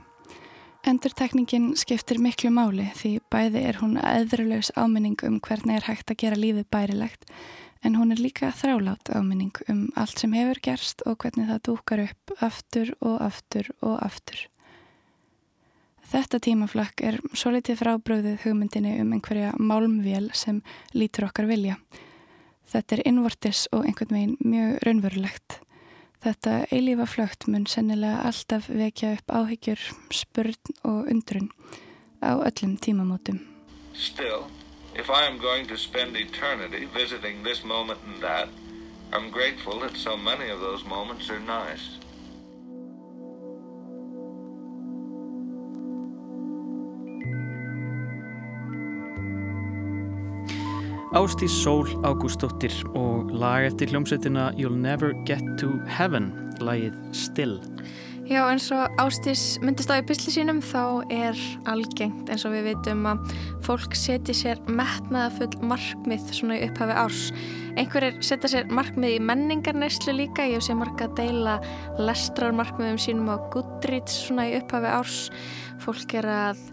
[0.84, 6.18] Endurtekningin skiptir miklu máli því bæði er hún aðrulaus áminning um hvernig er hægt að
[6.20, 7.24] gera lífið bærilegt
[7.88, 12.04] en hún er líka þrálát áminning um allt sem hefur gerst og hvernig það dúkar
[12.04, 14.44] upp aftur og aftur og aftur.
[16.12, 20.60] Þetta tímaflakk er svo litið frábröðið hugmyndinni um einhverja málmvél sem
[20.92, 21.78] lítur okkar vilja.
[22.68, 25.63] Þetta er innvortis og einhvern veginn mjög raunverulegt.
[26.24, 31.50] Þetta eilífa flögt mun sennilega alltaf vekja upp áhyggjur, spurn og undrun
[32.24, 33.42] á öllum tímamótum.
[33.92, 34.48] Still,
[34.96, 38.48] if I am going to spend eternity visiting this moment and that,
[39.12, 42.00] I'm grateful that so many of those moments are nice.
[51.14, 57.60] Ástís Sól Ágústóttir og lag eftir hljómsveitina You'll Never Get to Heaven, lagið Still.
[58.26, 61.38] Já, eins og Ástís myndist á í pisli sínum þá er
[61.70, 63.30] algengt eins og við veitum að
[63.62, 67.22] fólk seti sér metnaða full markmið svona í upphafi árs.
[67.78, 71.60] Einhverjir setja sér markmið í menningarneislu líka, ég sé marga að deila
[72.02, 75.20] lestrarmarkmiðum sínum á Goodreads svona í upphafi árs.
[75.84, 76.66] Fólk er að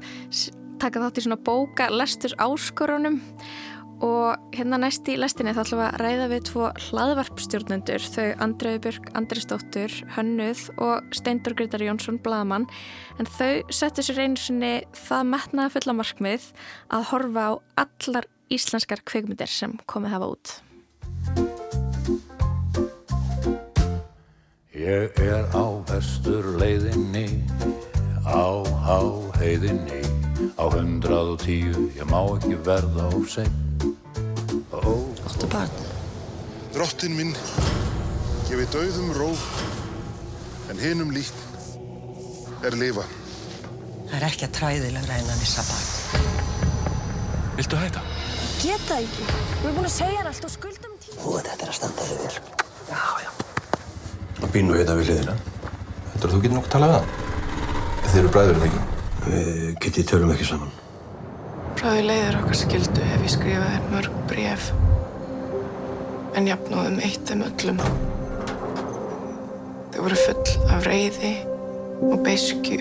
[0.81, 3.21] taka þátt í svona bóka lesturs áskorunum
[4.01, 8.81] og hérna næst í lestinni þá ætlum við að ræða við tvo hlaðvarpstjórnendur þau Andreu
[8.81, 12.65] Björg Andrisdóttur Hönnuð og Steindur Grytar Jónsson Blaðamann
[13.21, 14.73] en þau settu sér einu sinni
[15.05, 16.49] það metnaða fulla markmið
[16.97, 17.51] að horfa á
[17.85, 20.57] allar íslenskar kvikmyndir sem komið hafa út.
[24.81, 27.27] Ég er á vestur leiðinni,
[28.25, 30.01] á háheiðinni,
[30.57, 33.60] á hundrað og tíu, ég má ekki verða of sein.
[35.41, 35.69] Áttu barn?
[36.69, 37.31] Drottin minn,
[38.45, 39.29] gefi dauðum ró,
[40.69, 41.33] en hinum líkt
[42.61, 43.07] er lifa.
[44.11, 45.87] Það er ekki að træðilegra en að missa barn.
[47.57, 48.03] Viltu hætta?
[48.61, 49.25] Geta ekki.
[49.31, 51.17] Við erum búin að segja allt og skuldum tíma.
[51.23, 52.37] Þú þetta er að standa þig vel.
[52.91, 53.33] Já, já.
[54.43, 55.37] Og býn nú hérna við hliðina.
[56.11, 57.11] Heldur þú getur nokkuð talað við hann?
[58.05, 58.85] Þið eru bræður en ekki?
[59.25, 60.79] Við getið tölum ekki saman.
[61.81, 64.73] Því leiðir okkar skildu hef ég skrifað þér mörg bref.
[66.37, 67.79] En jafnóðum eitt þeim öllum.
[69.91, 71.33] Þau voru full af reyði
[72.07, 72.79] og beiskju.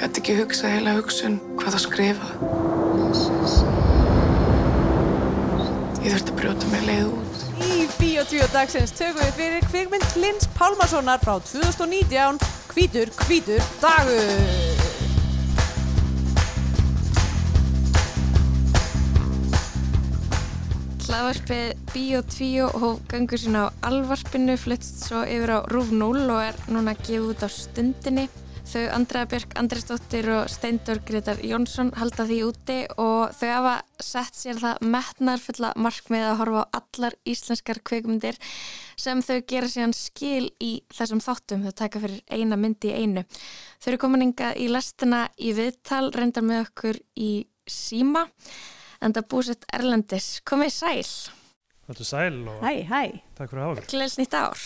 [0.00, 2.32] Gæti ekki hugsa heila hugsun hvað það skrifa.
[6.04, 7.46] Ég þurfti að brjóta mig leið út.
[7.64, 12.40] Í Bíotvíu dagsins tökum við fyrir kvikmynd Lins Pálmarssonar frá 2019
[12.74, 14.63] Hvítur, hvítur dagur
[21.24, 26.40] Hlaðvarpið Bíó 2 hóf gangur sína á alvarpinu, flyttst svo yfir á Rúf 0 og
[26.50, 28.24] er núna gefið út á stundinni.
[28.68, 33.72] Þau Andrea Björk Andresdóttir og Steindor Gretar Jónsson halda því úti og þau hafa
[34.04, 38.36] sett sér það metnarfulla markmið að horfa á allar íslenskar kveikmyndir
[39.00, 41.64] sem þau gera síðan skil í þessum þáttum.
[41.64, 43.24] Þau taka fyrir eina myndi í einu.
[43.80, 47.34] Þau eru komin inga í lestina í viðtal, reyndar með okkur í
[47.64, 48.28] síma
[49.04, 50.28] en það búsett Erlendis.
[50.48, 51.06] Komið sæl.
[51.84, 53.02] Þetta er sæl og Hæ, hæ
[53.38, 53.88] takk fyrir áður.
[53.92, 54.62] Gleðis nýtt ár.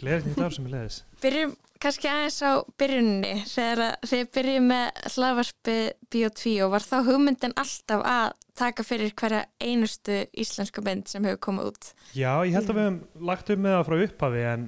[0.00, 1.00] Gleðið nýtt ár sem er leiðis.
[1.24, 5.76] Byrjum kannski aðeins á byrjunni þegar að- þið byrjum með hlaðvarpi
[6.12, 11.40] Bíó2 og var þá hugmyndin alltaf að taka fyrir hverja einustu íslensku mynd sem hefur
[11.48, 11.92] komið út.
[12.16, 14.66] Já, ég held að við hefum lagt upp með það frá upphafi en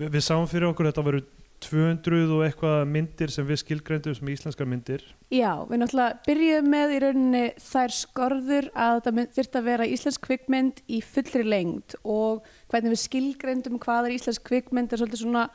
[0.00, 1.22] við, við sáum fyrir okkur að þetta veru
[1.64, 5.02] 200 og eitthvað myndir sem við skilgreyndum sem íslenskar myndir.
[5.34, 10.24] Já, við náttúrulega byrjuðum með í rauninni þær skorður að það þurft að vera íslensk
[10.28, 15.46] kvikmynd í fullri lengd og hvernig við skilgreindum hvað er íslensk kvikmynd er svolítið svona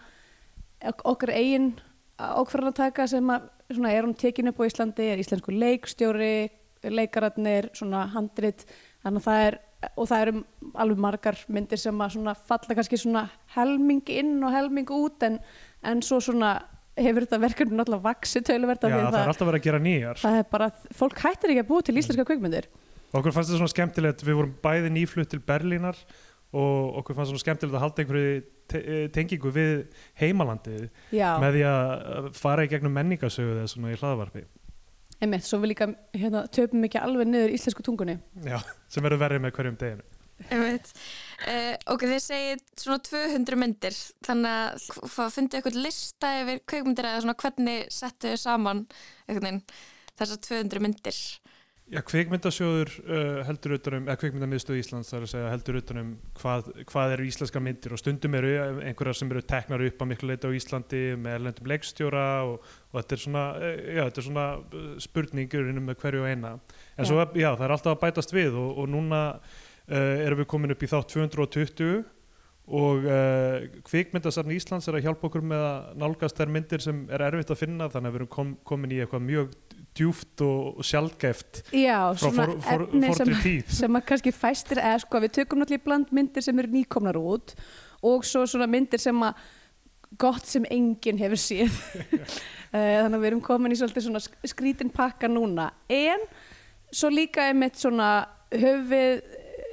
[0.92, 1.74] ok- okkar eigin
[2.20, 6.50] ákvarðan að taka sem að svona, er hún tekin upp á Íslandi, er íslensku leikstjóri,
[6.84, 8.68] leikararnir, svona handrit,
[9.04, 9.60] þannig að það er
[10.00, 10.42] og það eru
[10.80, 13.26] alveg margar myndir sem að falla kannski svona
[13.56, 15.40] helming inn og helming út en,
[15.90, 16.54] en svo svona
[16.98, 20.20] hefur þetta verkefni náttúrulega vaksið tölverda Já, það er alltaf verið að gera nýjar.
[20.22, 22.68] það er bara, fólk hættir ekki að búa til íslenska kvikmyndir
[23.14, 25.98] Okkur fannst þetta svona skemmtilegt, við vorum bæði nýflutt til Berlínar
[26.54, 28.34] og okkur fannst svona skemmtilegt að halda einhverju
[28.74, 29.72] te eh, tengingu við
[30.22, 31.36] heimalandið Já.
[31.42, 34.44] með því að fara í gegnum menningasögu þess svona í hlaðvarpi.
[35.24, 38.60] einmitt, svo við líka hérna, töpum ekki alveg niður íslensku tungunni Já,
[38.90, 40.06] sem verður verið með hverjum deginu.
[40.52, 47.24] Uh, ok, þið segið svona 200 myndir þannig að fundið eitthvað lista yfir kveikmyndir eða
[47.26, 48.86] svona hvernig settu þið saman
[49.28, 51.20] þessar 200 myndir?
[51.92, 57.16] Já, kvikmyndasjóður uh, heldur utanum, eða kvikmyndamiðstöð Íslands þar að segja heldur utanum hvað, hvað
[57.18, 58.54] eru íslenska myndir og stundum eru
[58.88, 62.98] einhverjar sem eru teknar upp á miklu leiti á Íslandi með erlendum leikstjóra og, og
[63.02, 64.48] þetta er svona, já, þetta er svona
[65.04, 66.54] spurningur innum með hverju og eina.
[66.96, 69.22] En svo, já, það er alltaf að bætast við og, og núna
[69.92, 72.04] erum við komin upp í þátt 220
[72.64, 77.26] og uh, kvikmyndasafn Íslands er að hjálpa okkur með að nálgast þær myndir sem er
[77.28, 79.50] erfitt að finna þannig að við erum kom, komin í eitthvað mjög
[79.94, 82.86] djúft og sjálfgeft Já, frá svona for, for,
[83.20, 83.74] fornri tíð.
[83.82, 87.20] sem að kannski fæstir eða sko, við tökum náttúrulega í bland myndir sem eru nýkomnar
[87.20, 87.54] út
[88.04, 89.44] og svo svona myndir sem að
[90.24, 91.80] gott sem enginn hefur séð.
[92.74, 95.68] Eh, þannig að við erum komin í svona sk- skrítin pakka núna.
[95.94, 96.24] En
[96.90, 98.08] svo líka einmitt svona
[98.50, 99.20] höfum við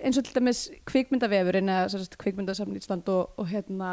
[0.04, 3.90] eins og til dæmis kvikmyndavefurinn eða kvikmyndasamn Ísland og, og hérna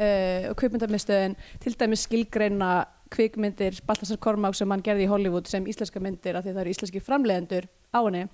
[0.00, 2.72] uh, og kvikmyndamistöðin til dæmis skilgreina
[3.10, 6.74] kvikmyndir Baltasar Kormák sem hann gerði í Hollywood sem íslenska myndir af því það eru
[6.74, 8.26] íslenski framleiðendur á henni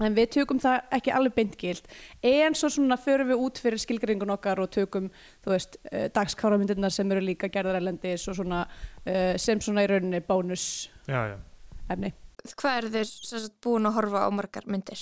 [0.00, 1.90] en við tökum það ekki alveg beintgilt
[2.26, 5.10] en svo svona förum við út fyrir skilgreiningun okkar og tökum
[5.44, 9.92] þú veist uh, dagskáramyndirnar sem eru líka gerðar erlendis og svona uh, sem svona í
[9.92, 10.66] rauninni bónus
[11.06, 11.38] Já, já.
[11.88, 14.96] efni Hvað sem sagt búin að horfa á margar myndir?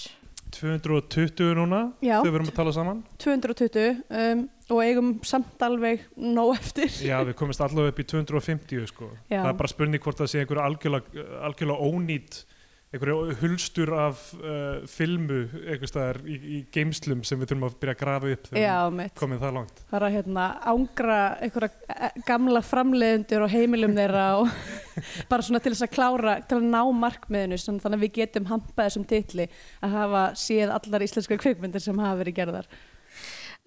[0.57, 2.19] 220 núna Já.
[2.21, 3.89] þegar við erum að tala saman 220
[4.21, 9.11] um, og eigum samt alveg nóg eftir Já, við komumst allavega upp í 250 sko.
[9.31, 12.43] Það er bara spurning hvort það sé einhver algjörlega, algjörlega ónýtt
[12.89, 17.95] einhverju hulstur af uh, filmu einhvers staðar í, í geimslum sem við þurfum að byrja
[17.95, 22.17] að grafa upp þegar við komið það langt Það er að hérna, ángra einhverja eh,
[22.31, 24.55] gamla framleiðendur og heimilum þeirra og
[25.31, 28.89] bara svona til þess að klára, til að ná markmiðinu þannig að við getum hampað
[28.89, 29.51] þessum titli
[29.85, 32.73] að hafa séð allar íslenskar kvikmyndir sem hafa verið gerðar.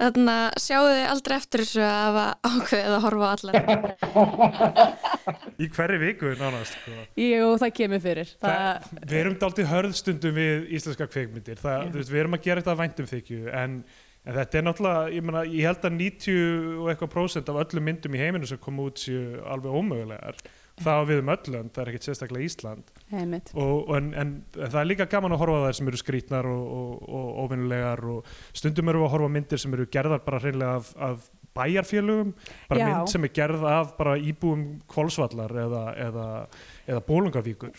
[0.02, 3.58] Þannig að sjáu þið aldrei eftir þessu að hafa ákveðið að horfa á allar.
[5.62, 6.94] í hverju viku nánast sko.
[7.22, 8.32] Jú, það kemur fyrir.
[8.42, 12.64] Það, við erum dálítið hörðstundum við íslenska kveikmyndir það, þú veist, við erum að gera
[12.64, 13.78] þetta að væntum þykju en,
[14.26, 17.88] en þetta er náttúrulega ég, mena, ég held að 90 og eitthvað prósent af öllum
[17.92, 20.42] myndum í heiminu sem kom út séu alveg ómögulegar
[20.86, 22.96] það við um öll lönd, það er ekkert sérstaklega Ísland.
[23.54, 26.64] Og, og en, en, það er líka gaman að horfa þær sem eru skrítnar og,
[26.78, 30.92] og, og óvinnulegar og stundum eru að horfa myndir sem eru gerðar bara hreinlega af,
[31.12, 32.34] af bæjarfélögum
[32.70, 32.88] bara Já.
[32.88, 36.28] mynd sem er gerð af bara íbúum kvolsvallar eða, eða,
[36.88, 37.74] eða bólungavíkur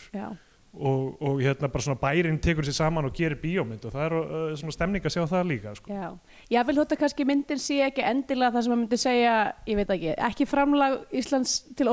[0.73, 4.15] og, og hérna bara svona bærin tekur sér saman og gerir bíómynd og það er
[4.17, 5.93] uh, svona stemning að sjá það líka sko.
[5.93, 6.09] Já,
[6.55, 9.37] ég vil þótt að kannski myndin sé ekki endilega það sem að myndi segja,
[9.69, 11.89] ég veit ekki, ekki framlag Íslands til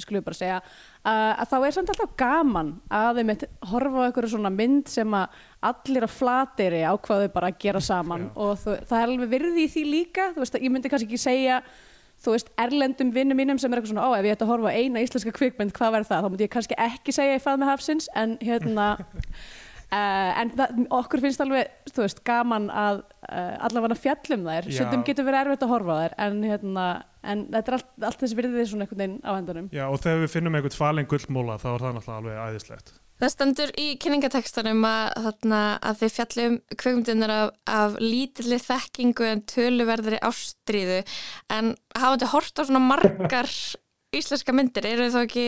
[0.00, 0.60] Óskarsins, skulum við bara segja,
[1.04, 3.32] að þá er samt alltaf gaman að þeim
[3.70, 5.38] horfa á einhverju svona mynd sem að
[5.70, 9.70] allir á flateri ákvaðu bara að gera saman og þú, það er alveg virði í
[9.70, 11.62] því líka, þú veist að ég myndi kannski ekki segja
[12.20, 14.72] þú veist, erlendum vinnum mínum sem er eitthvað svona, ó, ef ég ætti að horfa
[14.72, 16.24] á eina íslenska kvikmynd, hvað verður það?
[16.24, 18.88] Þá myndi ég kannski ekki segja í fað með hafsins, en hérna
[19.90, 25.02] Uh, en það, okkur finnst alveg þú veist, gaman að uh, allavega fjallum þær, stundum
[25.02, 26.84] getur verið erfitt að horfa þær en, hérna,
[27.26, 30.22] en þetta er allt, allt þessi virðið svona einhvern veginn á hendunum Já, og þegar
[30.22, 32.94] við finnum einhvern falin gullmóla þá er það náttúrulega alveg æðislegt.
[33.20, 39.42] Það stendur í kynningatekstunum að, þarna, að þið fjallum kvöngmyndunar af, af lítilli þekkingu en
[39.50, 41.02] töluverðri ástríðu.
[41.52, 43.50] En hafandi hort á svona margar
[44.18, 45.46] íslenska myndir, eru þá ekki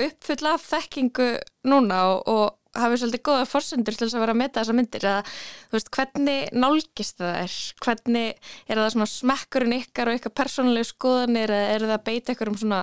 [0.00, 1.30] uppfull af þekkingu
[1.70, 5.06] núna og, og hafið svolítið góða forsendur til þess að vera að meta þessa myndir
[5.08, 7.56] eða þú veist, hvernig nálgist það er
[7.86, 12.34] hvernig, er það svona smekkurinn ykkar og ykkar persónulegu skoðanir eða eru það að beita
[12.34, 12.82] ykkur um svona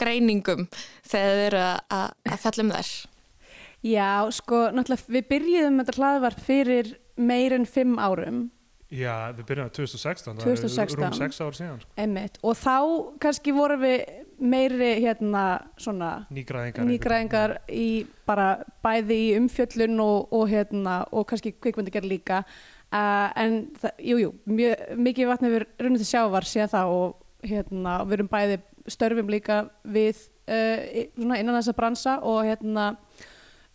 [0.00, 0.66] greiningum
[1.08, 2.92] þegar þið eru að, að, að fjalla um þær
[3.82, 8.44] Já, sko, náttúrulega við byrjuðum þetta hlaðvarp fyrir meir en fimm árum
[8.92, 10.76] Já, við byrjum á 2016, 2016.
[10.76, 11.94] það er rúm 6 ár síðan sko.
[12.04, 12.76] einmitt, og þá
[13.24, 14.02] kannski vorum við
[14.42, 15.44] meiri hérna
[15.80, 17.88] svona Nýgræðingar nýgræðingar í
[18.26, 18.48] bara
[18.84, 22.42] bæði í umfjöllun og, og hérna og kannski kvikmyndagerð líka.
[22.92, 24.32] Uh, en það, jú,
[25.00, 28.58] mikið vatni við runnið til sjávar síðan það og hérna við erum bæði
[28.90, 32.90] störfum líka við uh, svona innan þessa bransa og hérna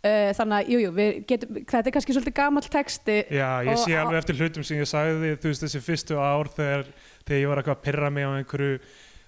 [0.06, 3.82] uh, þannig að jú, jú, við getum, þetta er kannski svolítið gamall texti Já, ég
[3.82, 6.88] sé alveg eftir hlutum sem ég sagði þú veist þessi fyrstu ár þegar,
[7.24, 8.80] þegar ég var eitthvað að pyrra mig á einhverju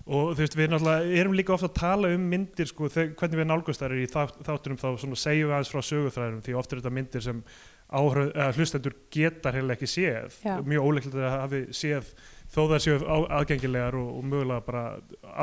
[0.06, 3.41] og þú veist við náttúrulega erum líka ofta að tala um myndir sko, þegar, hvernig
[3.41, 6.74] við nálgast þær í þátt, þáttunum þá svona segjum við aðeins frá sögutræðinum því oft
[6.74, 7.43] er þetta myndir sem
[7.89, 10.56] áhrif, eða, hlustendur geta heila ekki séð Já.
[10.66, 12.12] mjög óleiklegt að hafi séð
[12.50, 14.84] þó það séu aðgengilegar og, og mögulega bara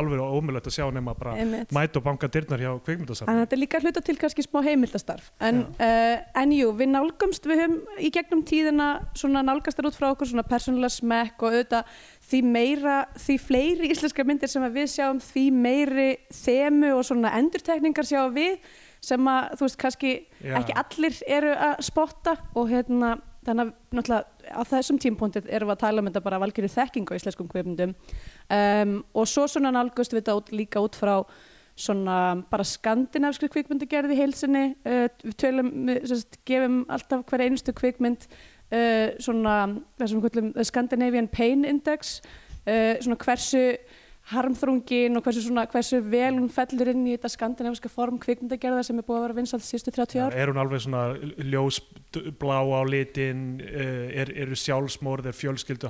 [0.01, 1.75] alveg ómögulegt að sjá nema bara Einmitt.
[1.75, 5.29] mæta og banka dyrnar hjá kvikmyndasafni En þetta er líka hluta til kannski smá heimildastarf
[5.39, 8.89] en, uh, en jú, við nálgumst við höfum í gegnum tíðina
[9.19, 11.95] svona nálgastar út frá okkur svona persónulega smekk og auðvitað
[12.27, 18.09] því meira, því fleiri íslenska myndir sem við sjáum því meiri þemu og svona endurtekningar
[18.09, 18.59] sjáum við
[19.07, 20.57] sem að þú veist kannski Já.
[20.59, 23.15] ekki allir eru að spotta og hérna
[23.47, 27.11] þannig að náttúrulega á þessum tímpúntið erum við að tala um þetta bara valgjöru þekking
[27.11, 31.15] á íslenskum kveipmyndum um, og svo svona nálgust við þetta út, líka út frá
[31.77, 37.75] svona bara skandinavskri kvikmyndagerði í heilsinni uh, við tölum, við sérst, gefum alltaf hverja einustu
[37.77, 39.57] kvikmynd uh, svona
[40.01, 42.21] þessum kvöldum Scandinavian Pain Index.
[42.67, 43.63] Uh, svona hversu
[44.27, 48.99] harmþrungin og hversu, svona, hversu vel hún fellur inn í þetta skandinaviska form kvikmyndagerða sem
[48.99, 51.03] er búið að vera vinsalt síðustu 30 ár er hún alveg svona
[51.47, 54.59] ljósblá á litin er, eru
[55.31, 55.39] er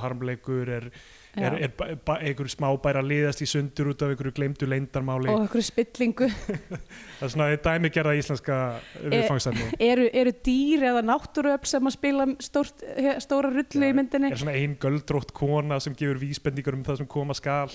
[0.03, 0.93] harmleikur er, Já.
[0.93, 5.29] er, er ba- ba- einhver smábæra liðast í sundur út af einhverju gleymdu leyndarmáli?
[5.33, 6.29] Og einhverju spillingu.
[7.19, 8.57] Það er svona dæmi gerða íslenska
[9.05, 9.69] viðfangsefni.
[9.85, 12.85] eru, eru dýr eða náttúruöfn sem að spila stórt,
[13.25, 14.33] stóra rullu í myndinni?
[14.33, 17.69] er svona ein göldrótt kona sem gefur vísbendingar um það sem koma skal.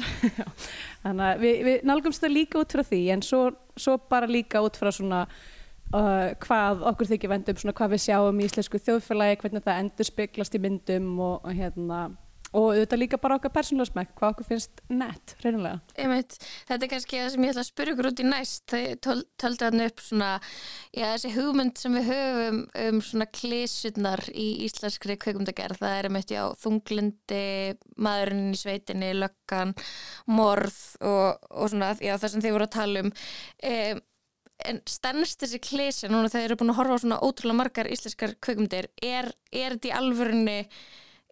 [1.05, 3.47] Þannig að við, við nálgumst það líka út frá því en svo,
[3.77, 5.25] svo bara líka út frá svona
[5.95, 10.09] uh, hvað okkur þykir vendum svona hvað við sjáum í íslensku þjóðfélagi hvernig það endur
[10.09, 12.01] speglast í myndum og, og hérna
[12.51, 16.35] og auðvitað líka bara okkar persónulega smekk hvað okkur finnst nett, reynilega Einmitt,
[16.67, 18.63] þetta er kannski það sem ég ætla að spyrja ykkur út í næst.
[18.71, 20.29] Þau töl- töldu hann upp svona
[20.91, 26.35] já, þessi hugmynd sem við höfum um svona klísutnar í íslenskri kveikumdagerð, það er einmitt
[26.35, 27.43] já þunglindi,
[27.97, 29.75] maðurinn í sveitinni löggan,
[30.27, 33.13] morð og, og svona, já það sem þið voru að tala um.
[33.71, 34.07] Um
[34.69, 37.87] en stennst þessi klísi núna þegar þeir eru búin að horfa á svona ótrúlega margar
[37.89, 40.57] íslenskar kveikmyndir er, er þetta í alvörunni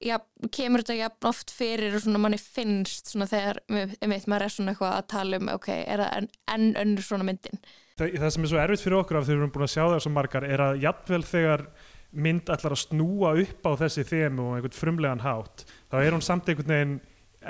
[0.04, 0.16] já,
[0.56, 4.74] kemur þetta jafn oft fyrir og svona manni finnst svona þegar einmitt, maður er svona
[4.74, 7.62] eitthvað að tala um ok, er það enn en önnur svona myndin?
[8.00, 9.84] Það, það sem er svo erfitt fyrir okkur af því við erum búin að sjá
[9.84, 11.66] það svo margar er að jafnvel þegar
[12.10, 16.26] mynd ætlar að snúa upp á þessi þemu og einhvern frumlegan hátt þá er hún
[16.26, 17.00] samt einhvern veginn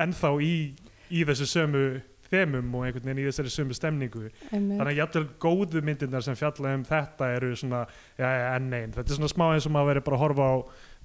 [0.06, 0.54] ennþá í,
[1.16, 1.84] í þessu sömu
[2.30, 4.28] þemum og einhvern veginn í þessari sömu stemningu.
[4.52, 4.78] Einmitt.
[4.78, 7.86] þannig að jafnvel góðu myndirnar sem fjalla um þetta eru svona,
[8.20, 10.50] já, já, enn einn þetta er svona smá eins og maður verið bara að horfa
[10.50, 10.56] á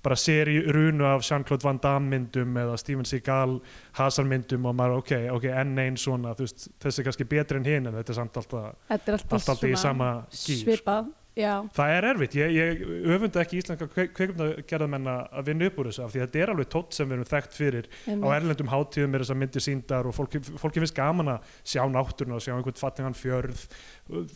[0.05, 3.59] bara seri runu af Jean-Claude Van Damme myndum eða Steven Seagal
[3.99, 7.61] Hazard myndum og maður, ok, ok, enn einn svona, þú veist, þessi er kannski betri
[7.61, 11.53] en hinn en þetta er samt alltaf, alltaf, alltaf í sama gýr svipað, já.
[11.74, 12.82] Það er erfitt, ég, ég
[13.14, 16.70] öfunda ekki íslenska kveikmyndagerðamenn að vinna upp úr þessu af því að þetta er alveg
[16.74, 18.24] tótt sem við erum þekkt fyrir Einmitt.
[18.24, 21.82] á erlendum hátíðum er þess að myndir síndar og fólki, fólki finnst gaman að sjá
[21.91, 23.66] náttúruna og sjá einhvern fattingan fjörð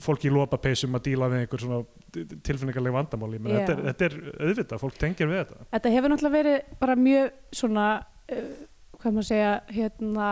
[0.03, 1.81] fólki í lopapeysum að díla við einhver svona
[2.47, 3.61] tilfinningarleg vandamáli menn Já.
[3.63, 4.19] þetta, þetta er
[4.49, 7.89] auðvitað, fólk tengir við þetta Þetta hefur náttúrulega verið bara mjög svona,
[8.33, 8.55] uh,
[8.99, 10.31] hvað maður segja, hérna,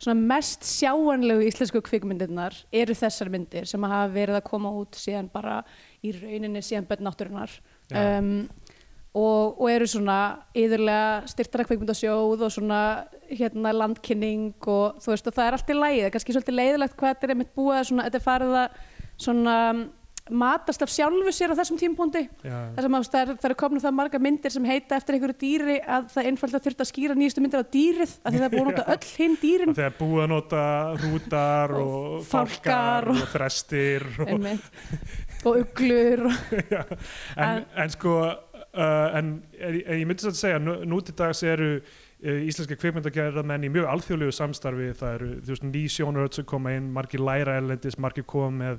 [0.00, 5.28] svona mest sjáanlegu íslensku kvikmyndirnar eru þessar myndir sem hafa verið að koma út síðan
[5.32, 5.60] bara
[6.00, 7.52] í rauninni síðan bönn náttúrunar
[7.90, 8.18] Já.
[8.18, 8.48] um,
[9.12, 10.18] og, og eru svona
[10.56, 12.80] yðurlega styrtara kvikmyndasjóð og svona
[13.28, 17.14] hérna landkynning og þú veist og það er allt í er kannski svolítið leiðilegt hvað
[17.14, 18.78] þetta er einmitt búið að svona, þetta er farið að
[19.20, 19.56] svona
[20.32, 23.82] matast af sjálfu sér á þessum tímpúndi þar sem að það er, það er komnum
[23.84, 27.44] það marga myndir sem heita eftir einhverju dýri að það einfalda þurft að skýra nýjustu
[27.44, 29.74] myndir á dýrið af því það er búið að nota öll hinn dýrin.
[29.80, 30.62] Þegar búið að nota
[31.04, 34.46] rútar og, fálkar fálkar og, og- þrestir og,
[35.44, 36.82] og uglur og, Já,
[37.36, 41.42] en, en sko uh, en, en ég myndi satt að segja nú, nú til dags
[41.46, 41.70] eru
[42.22, 44.90] uh, íslenska kvikmyndagerðamenn í mjög alþjóðlegu samstarfi.
[44.98, 48.78] Það eru þú veist ný sjónuröld sem koma inn margir læra erlendis, margir koma með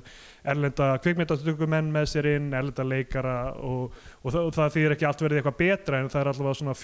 [0.52, 5.40] erlenda kvikmyndatökumenn með sér inn erlenda leikara og, og, það, það þýðir ekki allt verið
[5.40, 6.76] eitthvað betra en það er allavega svona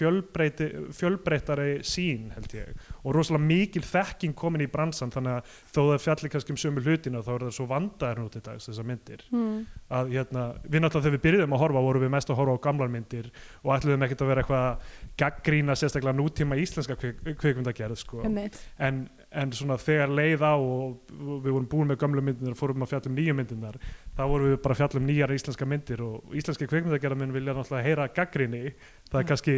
[1.01, 2.87] fjölbreytari sín held ég.
[3.05, 6.85] Og rosalega mikil þekking komin í bransan þannig að þó það fjallir kannski um sömu
[6.85, 9.25] hlutina þá er það svo vandaður nú til dags þessar myndir.
[9.29, 9.67] Mm.
[9.89, 12.65] að hérna, við náttúrulega þegar við byrjuðum að horfa vorum við mest að horfa á
[12.67, 13.29] gamlar myndir
[13.63, 14.89] og ætluðum ekkert að vera eitthvað
[15.23, 18.23] gaggrína sérstaklega nútíma íslenska kvik, kvikmyndagerð sko.
[18.25, 21.13] En, en svona þegar leið á og
[21.45, 23.79] við vorum búin með gamlu myndirnar og fórum að fjalla um nýju myndirnar
[24.17, 27.87] þá vorum við bara að fjalla um nýjar íslenska myndir og íslenski kvikmyndagerðarminn vilja náttúrulega
[27.87, 28.63] heyra gaggríni
[29.11, 29.57] það er kannski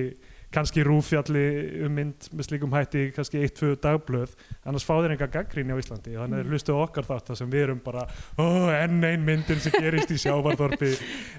[0.50, 1.42] kannski rúfjalli
[1.86, 4.32] um mynd með slíkum hætti kannski eitt, tvö dagblöð
[4.66, 6.16] annars fá þeir enga gaggríni á Íslandi.
[6.18, 6.50] Þannig er Mm.
[6.50, 8.06] hlustu okkar þátt sem við erum bara
[8.38, 10.90] ó, enn ein myndin sem gerist í sjávarþorpi.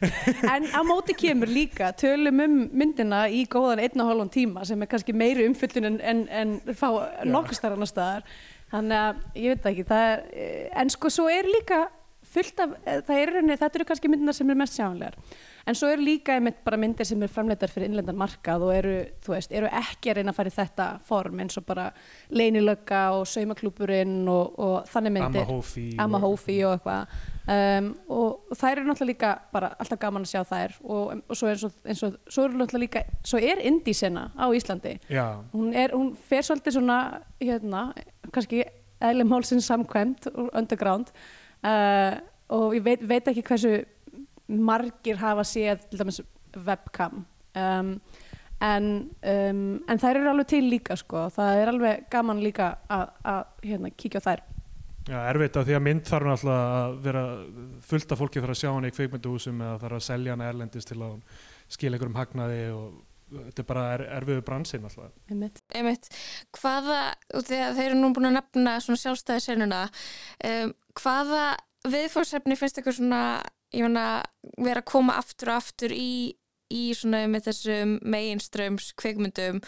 [0.55, 4.81] En á móti kemur líka tölum um myndina í góðan einn og hálfum tíma sem
[4.81, 6.87] er kannski meiri umfyllun en, en, en fá
[7.27, 8.27] nokkuð starf annar staðar.
[8.71, 11.89] Þannig að ég veit ekki er, eh, en sko svo er líka
[12.31, 15.17] fullt af, eh, það er rauninni, þetta eru kannski myndinar sem eru mest sjáanlegar
[15.67, 18.95] en svo eru líka einmitt bara myndir sem eru framleitar fyrir innlendan markað og eru,
[19.23, 21.89] þú veist, eru ekki að reyna að fara í þetta form eins og bara
[22.29, 25.45] leinilögga og saumaklúburinn og, og þannig myndir.
[25.45, 27.15] Amma Hófi Amma og- og eitthvað.
[27.51, 31.49] Um, og, þær eru náttúrulega líka bara alltaf gaman að sjá þær og, og svo,
[31.49, 34.99] og, eins og, svo eru náttúrulega líka svo er indísena á Íslandi.
[35.53, 36.99] Hún, er, hún fer svolítið svona
[37.41, 37.87] hérna,
[38.31, 38.61] kannski
[39.01, 41.09] eðli málsins samkvæmt underground
[41.65, 42.19] uh,
[42.53, 43.73] og ég veit, veit ekki hversu
[44.51, 46.21] margir hafa séð til dæmis
[46.67, 47.23] webcam
[47.55, 47.91] um,
[48.61, 48.87] en,
[49.33, 53.69] um, en þær eru alveg til líka sko, það er alveg gaman líka að, að
[53.69, 54.43] hérna, kíkja á þær
[55.09, 57.21] Já, erfitt af því að mynd þarf náttúrulega að vera
[57.87, 60.87] fullt af fólki þarf að sjá hana í kveikmynduhúsum eða þarf að selja hana erlendis
[60.87, 61.23] til að hún
[61.73, 62.99] skila einhverjum hagnaði og
[63.31, 65.09] þetta er bara er, erfiðu bransin alltaf.
[65.31, 65.61] Einmitt.
[65.73, 66.09] Einmitt.
[66.57, 66.99] Hvaða,
[67.33, 69.81] þegar þeir eru nú búin að nefna svona sjálfstæði senuna,
[70.51, 71.45] um, hvaða
[71.89, 73.23] viðfórsefni finnst ykkur svona,
[73.71, 74.23] ég meina,
[74.57, 76.35] vera að koma aftur og aftur í,
[76.71, 79.61] í svona með þessum meginströms kvikmyndum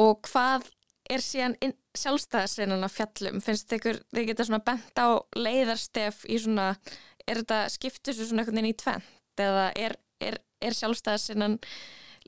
[0.00, 0.68] og hvað
[1.10, 1.56] er síðan
[1.98, 3.40] sjálfstæðisreinan að fjallum?
[3.42, 6.72] Finnst þeir geta svona bent á leiðarstef í svona,
[7.26, 11.58] er þetta skiptur svo svona einhvern veginn í tvent eða er, er, er sjálfstæðisreinan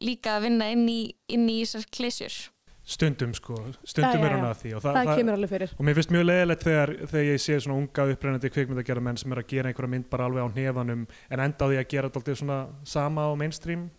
[0.03, 1.00] líka að vinna inn í,
[1.30, 2.38] í þessar klísjur?
[2.85, 3.55] Stundum sko,
[3.87, 4.43] stundum er já.
[4.43, 4.70] að því.
[4.74, 5.70] Og Það kemur alveg fyrir.
[5.78, 9.33] Og mér finnst mjög leiðilegt þegar, þegar ég sé svona unga upprennandi kvikmyndagerða menn sem
[9.33, 12.11] er að gera einhverja mynd bara alveg á nefanum en enda á því að gera
[12.11, 13.91] þetta svona sama á mainstream.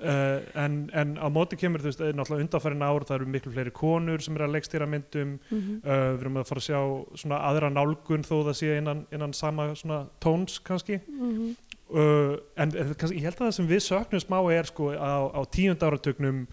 [0.00, 3.52] Uh, en, en á móti kemur þú veist, eh, náttúrulega undanfærin ár það eru miklu
[3.52, 5.80] fleiri konur sem eru að leikstýra myndum Mhm.
[5.84, 6.80] uh, við erum að fara að sjá
[7.20, 11.56] svona aðra nálgun þó það sé innan, innan sama svona tóns kannski Mhm.
[11.92, 15.40] uh, en, kannski, ég held að það sem við söknum smá er sko á, á
[15.52, 16.46] tíund áratugnum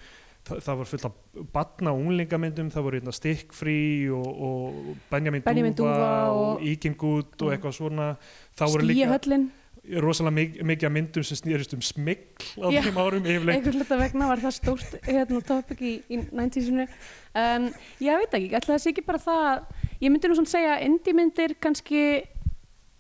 [0.48, 1.16] það, það var fullt af
[1.54, 3.80] batna og unglingamyndum, það voru hérna stikkfrí
[4.18, 8.12] og, og Benjamin, Benjamin Dúfa og, og- Íkingút og eitthvað svona.
[8.58, 9.50] Skíahöllin
[9.82, 12.84] rosalega mik mikið myndum sem snýrist um smikl á Já.
[12.86, 13.56] þeim árum yfirleitt.
[13.58, 17.66] einhvern hluta vegna var það stórt hérna, topic í, í 90-sinu um,
[18.06, 19.64] ég veit ekki, ætla það sé ekki bara það
[20.04, 22.04] ég myndi nú svona segja að indie myndir kannski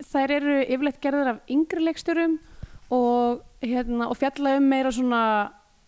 [0.09, 2.39] þær eru yfirleitt gerðar af yngri leikstjórum
[2.97, 5.21] og, hérna, og fjalla um meira svona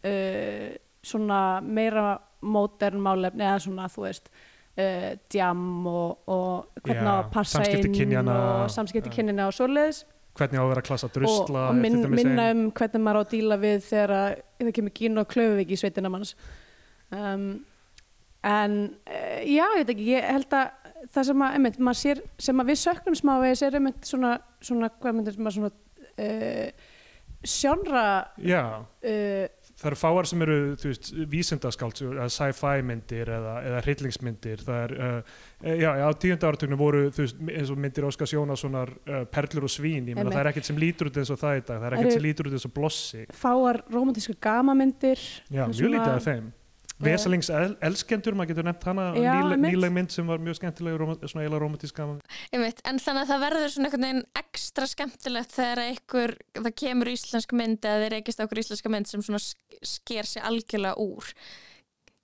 [0.05, 0.69] uh,
[1.03, 7.29] svona meira modern málefni eða svona þú veist uh, djam og, og hvernig á að
[7.33, 9.15] passa inn og samskipti já.
[9.19, 10.03] kynjana og svoleiðis.
[10.37, 13.23] hvernig á að vera að klassa drusla og, og minn, minna um hvernig maður á
[13.23, 16.33] að díla við þegar að, það kemur gín og klöfuvík í sveitina manns.
[17.13, 17.51] Um,
[18.43, 20.71] en uh, já, ég veit ekki, ég held að
[21.13, 24.33] það sem að, einmitt, maður sér, sem að við söknum smávegis er einmitt svona,
[24.63, 25.71] svona hvað myndir maður svona
[26.23, 26.91] uh,
[27.43, 28.05] sjónra
[28.39, 29.45] já, uh,
[29.83, 34.63] það eru fáar sem eru veist, vísindaskáld, sci-fi myndir eða, eða hryllingsmyndir.
[34.63, 39.21] Það er, uh, já, á tíunda áratugnum voru veist, eins og myndir Óskar Jónassonar uh,
[39.33, 40.33] Perlur og svín, ég Einmitt.
[40.33, 42.27] það er ekkert sem lítur út eins og það í dag, það er ekkert sem
[42.27, 43.23] lítur út eins og blossi.
[43.43, 46.51] fáar romantíska gamamyndir já, mjög lítið af þeim
[47.05, 49.73] Vesalings el, elskendur, maður getur nefnt hana Já, nýleg, einmitt.
[49.75, 52.21] nýleg mynd sem var mjög skemmtileg svona eiginlega romantísk gaman.
[52.53, 57.13] Einmitt, en þannig að það verður svona einhvern veginn ekstra skemmtilegt þegar einhver, það kemur
[57.13, 61.33] íslensk mynd eða þeir reykist okkur íslenska mynd sem svona sk- sker sig algjörlega úr.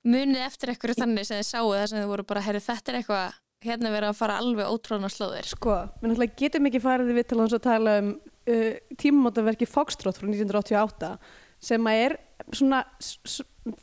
[0.10, 3.00] Munið eftir einhverju þannig sem þið sáu það sem þið voru bara, herri þetta er
[3.02, 5.48] eitthvað hérna er verið að fara alveg ótróðna slóðir.
[5.52, 8.70] Sko, við náttúrulega getum ekki farið við til að tala um uh,
[9.02, 11.10] tímamótaverki Foxtrot frá 1988
[11.70, 12.16] sem að er
[12.56, 12.80] svona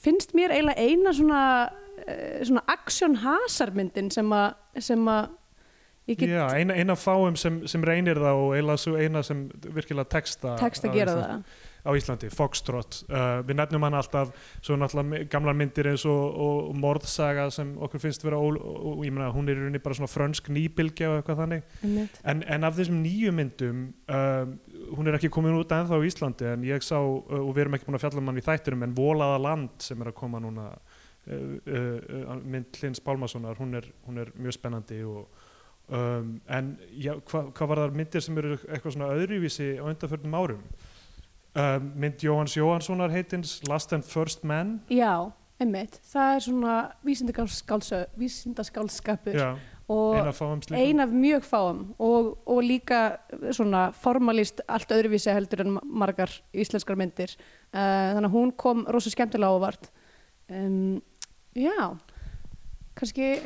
[0.01, 5.29] finnst mér eiginlega eina svona uh, svona action hasarmyndin sem að sem að
[6.07, 10.07] get Já, eina, eina fáum sem, sem reynir það og eiginlega svo eina sem virkilega
[10.13, 13.05] texta Texta á gera Íslandi- á Íslandi, Foxtrot.
[13.07, 18.03] Uh, við nefnum hann alltaf svo náttúrulega gamlar myndir eins og, og, morðsaga sem okkur
[18.03, 21.21] finnst vera ól, og, ég meina hún er í rauninni bara svona frönsk nýbylgja og
[21.21, 21.69] eitthvað þannig.
[22.27, 24.57] En, en af þessum nýju myndum um,
[24.95, 27.77] hún er ekki komin út ennþá á Íslandi en ég sá, uh, og við erum
[27.79, 30.39] ekki búin að fjalla um hann í þættinum en Volaða land sem er að koma
[30.43, 30.77] núna uh,
[31.33, 35.23] uh, uh, mynd Hlins Pálmasonar, hún er, hún er mjög spennandi og
[35.89, 40.39] um, en já, hva, hvað var það myndir sem eru eitthvað svona öðruvísi á undanförnum
[40.39, 40.63] árum?
[41.57, 44.81] Um, mynd Jóhanns Jóhannssonar heitins Last and First Man.
[44.93, 45.33] Já,
[45.63, 46.75] einmitt, það er svona
[47.07, 49.39] vísindaskálskapur
[49.89, 50.79] ein af fáum slíkum.
[50.83, 53.19] ein af mjög fáum og, og líka
[53.55, 59.13] svona formalist allt öðruvísi heldur en margar íslenskar myndir uh, þannig að hún kom rosa
[59.15, 59.91] skemmtilega ávart
[60.51, 60.99] um,
[61.55, 61.95] já
[62.99, 63.37] kannski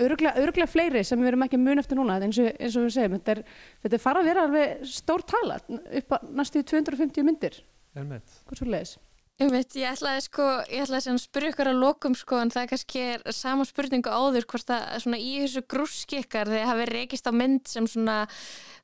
[0.00, 2.96] öruglega, öruglega fleiri sem við erum ekki mun eftir núna eins og, eins og við
[2.98, 3.44] segjum, þetta er,
[3.84, 7.62] þetta er fara að vera alveg stór tala upp að næstu 250 myndir
[7.96, 8.40] Einmitt.
[8.46, 8.98] hvað svo leiðis?
[9.40, 13.04] Einmitt, ég ætlaði sko, ég ætlaði að spyrja ykkur að lokum sko en það kannski
[13.14, 17.32] er sama spurningu áður hvort það svona í þessu grúski ykkar þið hafi reykist á
[17.32, 18.16] mynd sem svona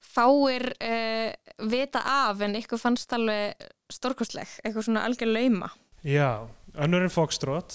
[0.00, 1.34] fáir uh,
[1.68, 5.68] vita af en ykkur fannst alveg stórkostleg, eitthvað svona algjör lauma.
[6.06, 7.12] Já, önnur en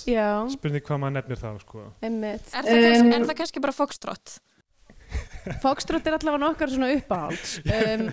[0.10, 0.48] Já.
[0.50, 1.86] spurning hvað maður nefnir þá sko.
[2.02, 2.50] Einmitt.
[2.50, 4.40] Er það, kannski, er það kannski bara fokstrott?
[5.62, 7.46] Foxtrot er allavega nokkar svona uppáhald
[7.78, 8.04] um,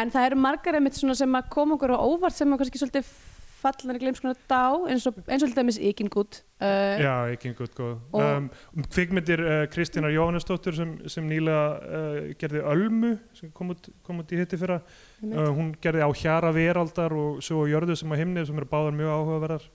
[0.00, 2.80] en það eru margar einmitt svona sem að koma okkur á óvart sem að kannski
[2.80, 3.10] svolítið
[3.58, 7.96] fallan er glems konar dá eins og, eins og dæmis Ikingút uh, Já, einhvern góð.
[8.12, 13.70] Og- Um, um kvikmyndir uh, Kristínar Jóhannesdóttur sem, sem nýlega uh, gerði Ölmu sem kom
[13.74, 14.80] út, kom út í hitti fyrra.
[15.22, 18.68] Uh, hún gerði á Hjara Veraldar og svo á Jörðu sem á himni sem eru
[18.70, 19.68] báðar mjög áhugaverðar.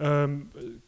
[0.00, 0.36] Um,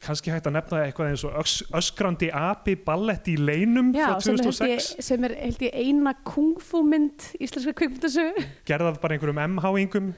[0.04, 4.20] kannski hægt að nefna eitthvað eins og ös, öskrandi api ballett í leinum Já, frá
[4.24, 4.92] sem er, held 2006.
[4.98, 10.12] ég, sem er held ég eina kungfu mynd íslenska kvikmyndasögu gerðað bara einhverjum MH-ingum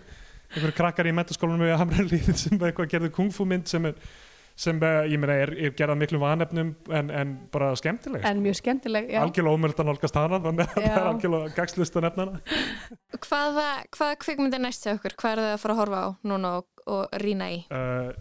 [0.54, 3.98] einhverjum krakkar í metaskólanum við Hamralíð sem bara eitthvað gerðu kungfúmynd sem er
[4.54, 4.78] sem
[5.10, 9.18] ég meina er, er gerðað miklum vanefnum en, en bara skemmtileg en mjög skemmtileg já.
[9.24, 12.60] algjörlega ómöld að nálgast hana þannig að það er algjörlega gagslust að nefna hana
[13.24, 15.16] Hvaða, hvaða kvikmynd er næst hjá okkur?
[15.18, 17.58] Hvað er það að fara að horfa á núna og, og rýna í?
[17.74, 18.12] uh,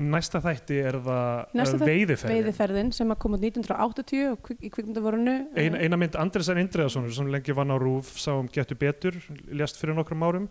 [0.00, 4.62] næsta þætti er það Næsta uh, veiðiferðin veiðiferðin sem að koma út 1980 og kvik,
[4.64, 9.20] í kvikmyndavorunu Ein, eina mynd Andresar Indriðarssonar sem lengi vann á Rúf sáum Getur betur,
[9.52, 10.48] lést fyrir nokkrum árum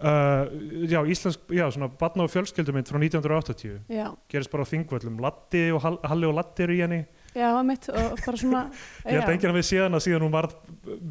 [0.00, 0.48] uh,
[0.90, 4.06] já, íslensk, já, svona barna og fjölskyldumynd frá 1980 Já.
[4.28, 5.20] gerist bara á þingvöllum.
[5.20, 7.00] Latti og Hall- Halli og Latti eru í henni.
[7.36, 8.62] Já, mitt og bara svona
[9.06, 9.26] ég held já.
[9.28, 10.48] að enginn hafi síðan að síðan hún var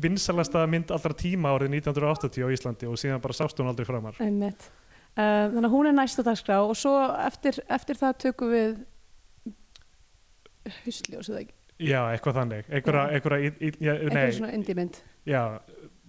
[0.03, 4.19] vinsalasta mynd allra tíma árið 1980 á Íslandi og síðan bara sást hún aldrei framar.
[4.19, 8.75] Uh, þannig að hún er næst á dagskrá og svo eftir, eftir það tökum við
[10.85, 11.55] husljós eða ekki?
[11.79, 12.65] Já, eitthvað þannig.
[12.75, 14.97] Eitthvað svona indie mynd.
[15.29, 15.41] Já,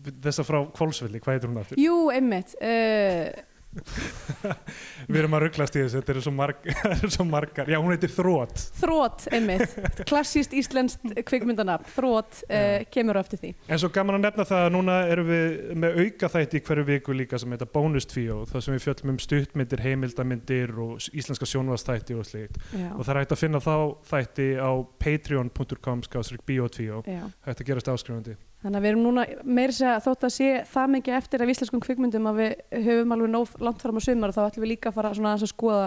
[0.09, 1.80] þessa frá Kvolsvilli, hvað heitir hún aftur?
[1.80, 3.30] Jú, einmitt uh,
[5.11, 7.68] Við erum að rugglast í þessu, þetta eru svo, marg, eru svo margar.
[7.70, 8.64] Já, hún heitir Þrótt.
[8.80, 9.76] Þrótt, einmitt,
[10.09, 13.53] klassíst íslenskt kvikmyndanafn, þrótt uh, kemur á eftir því.
[13.70, 16.86] En svo gaman að nefna það að núna erum við með auka þætti í hverju
[16.90, 22.18] viku líka sem heita bónustvíó, það sem við fjöllum um stuttmyndir, heimildamindir og íslenska sjónvastætti
[22.18, 22.59] og slíkt.
[22.74, 22.90] Já.
[22.96, 23.74] Og það er hægt að finna þá
[24.11, 24.70] þætti á
[25.07, 28.38] patreon.com skástrík biotvíó, hægt að gerast áskrifandi.
[28.61, 31.80] Þannig að við erum núna meira segja þótt að sé það mikið eftir af íslenskum
[31.80, 34.90] kvikmyndum að við höfum alveg nóg langt fram á sumar og þá ætlum við líka
[34.90, 35.86] að fara svona aðeins að skoða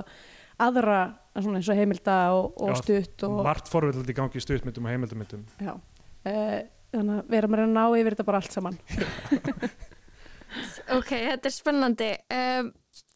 [0.64, 1.00] aðra
[1.38, 4.90] svona eins og heimilda og, og Já, stutt og Margt forvillandi í gangi í stuttmyndum
[4.90, 5.46] og heimildamyndum.
[5.62, 5.74] já.
[6.24, 6.60] Uh,
[6.94, 8.80] þannig að við erum að reyna að ná yfir þetta bara allt saman.
[10.94, 12.10] Ok, þetta er spennandi.
[12.34, 12.68] Um,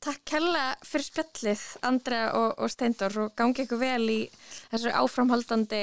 [0.02, 4.20] takk kella fyrir spjallið, Andrea og, og Steindor og gangi ykkur vel í
[4.72, 5.82] þessu áframhaldandi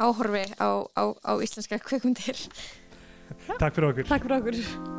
[0.00, 2.40] áhorfi á, á, á íslenska kvikmyndir.
[3.58, 4.08] Takk fyrir okkur.
[4.08, 4.97] Takk fyrir okkur.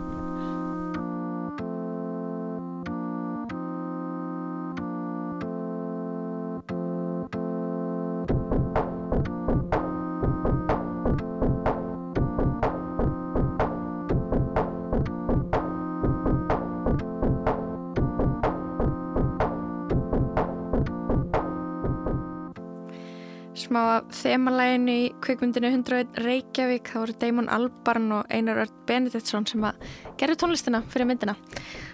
[23.70, 29.46] Smá af þemalæginu í kvikmyndinu 101 Reykjavík, það voru Damon Albarn og Einar Örd Benediktsson
[29.46, 29.84] sem að
[30.18, 31.36] gerðu tónlistina fyrir myndina.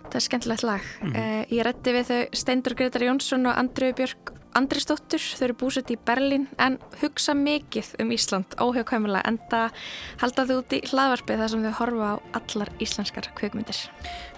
[0.06, 0.86] Það er skemmtilegt lag.
[1.04, 1.18] Mm.
[1.52, 5.98] ég rætti við þau Steindur Gretar Jónsson og Andriu Björk Andrisdóttur, þau eru búsett í
[6.00, 9.82] Berlín en hugsa mikið um Ísland óhjákvæmulega en það
[10.22, 13.82] halda þau út í hlaðvarpið þar sem þau horfa á allar íslenskar kvikmyndir.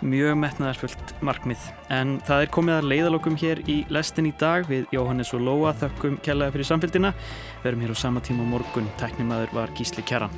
[0.01, 1.69] Mjög metnaðarfullt markmið.
[1.93, 5.77] En það er komið að leiðalokum hér í lestin í dag við Jóhannes og Lóa
[5.77, 7.13] þökkum kjallaði fyrir samfélgina.
[7.61, 8.89] Verum hér á sama tíma morgun.
[8.97, 10.33] Teknimaður var Gísli Kjaran.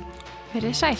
[0.52, 0.98] Verið sæl.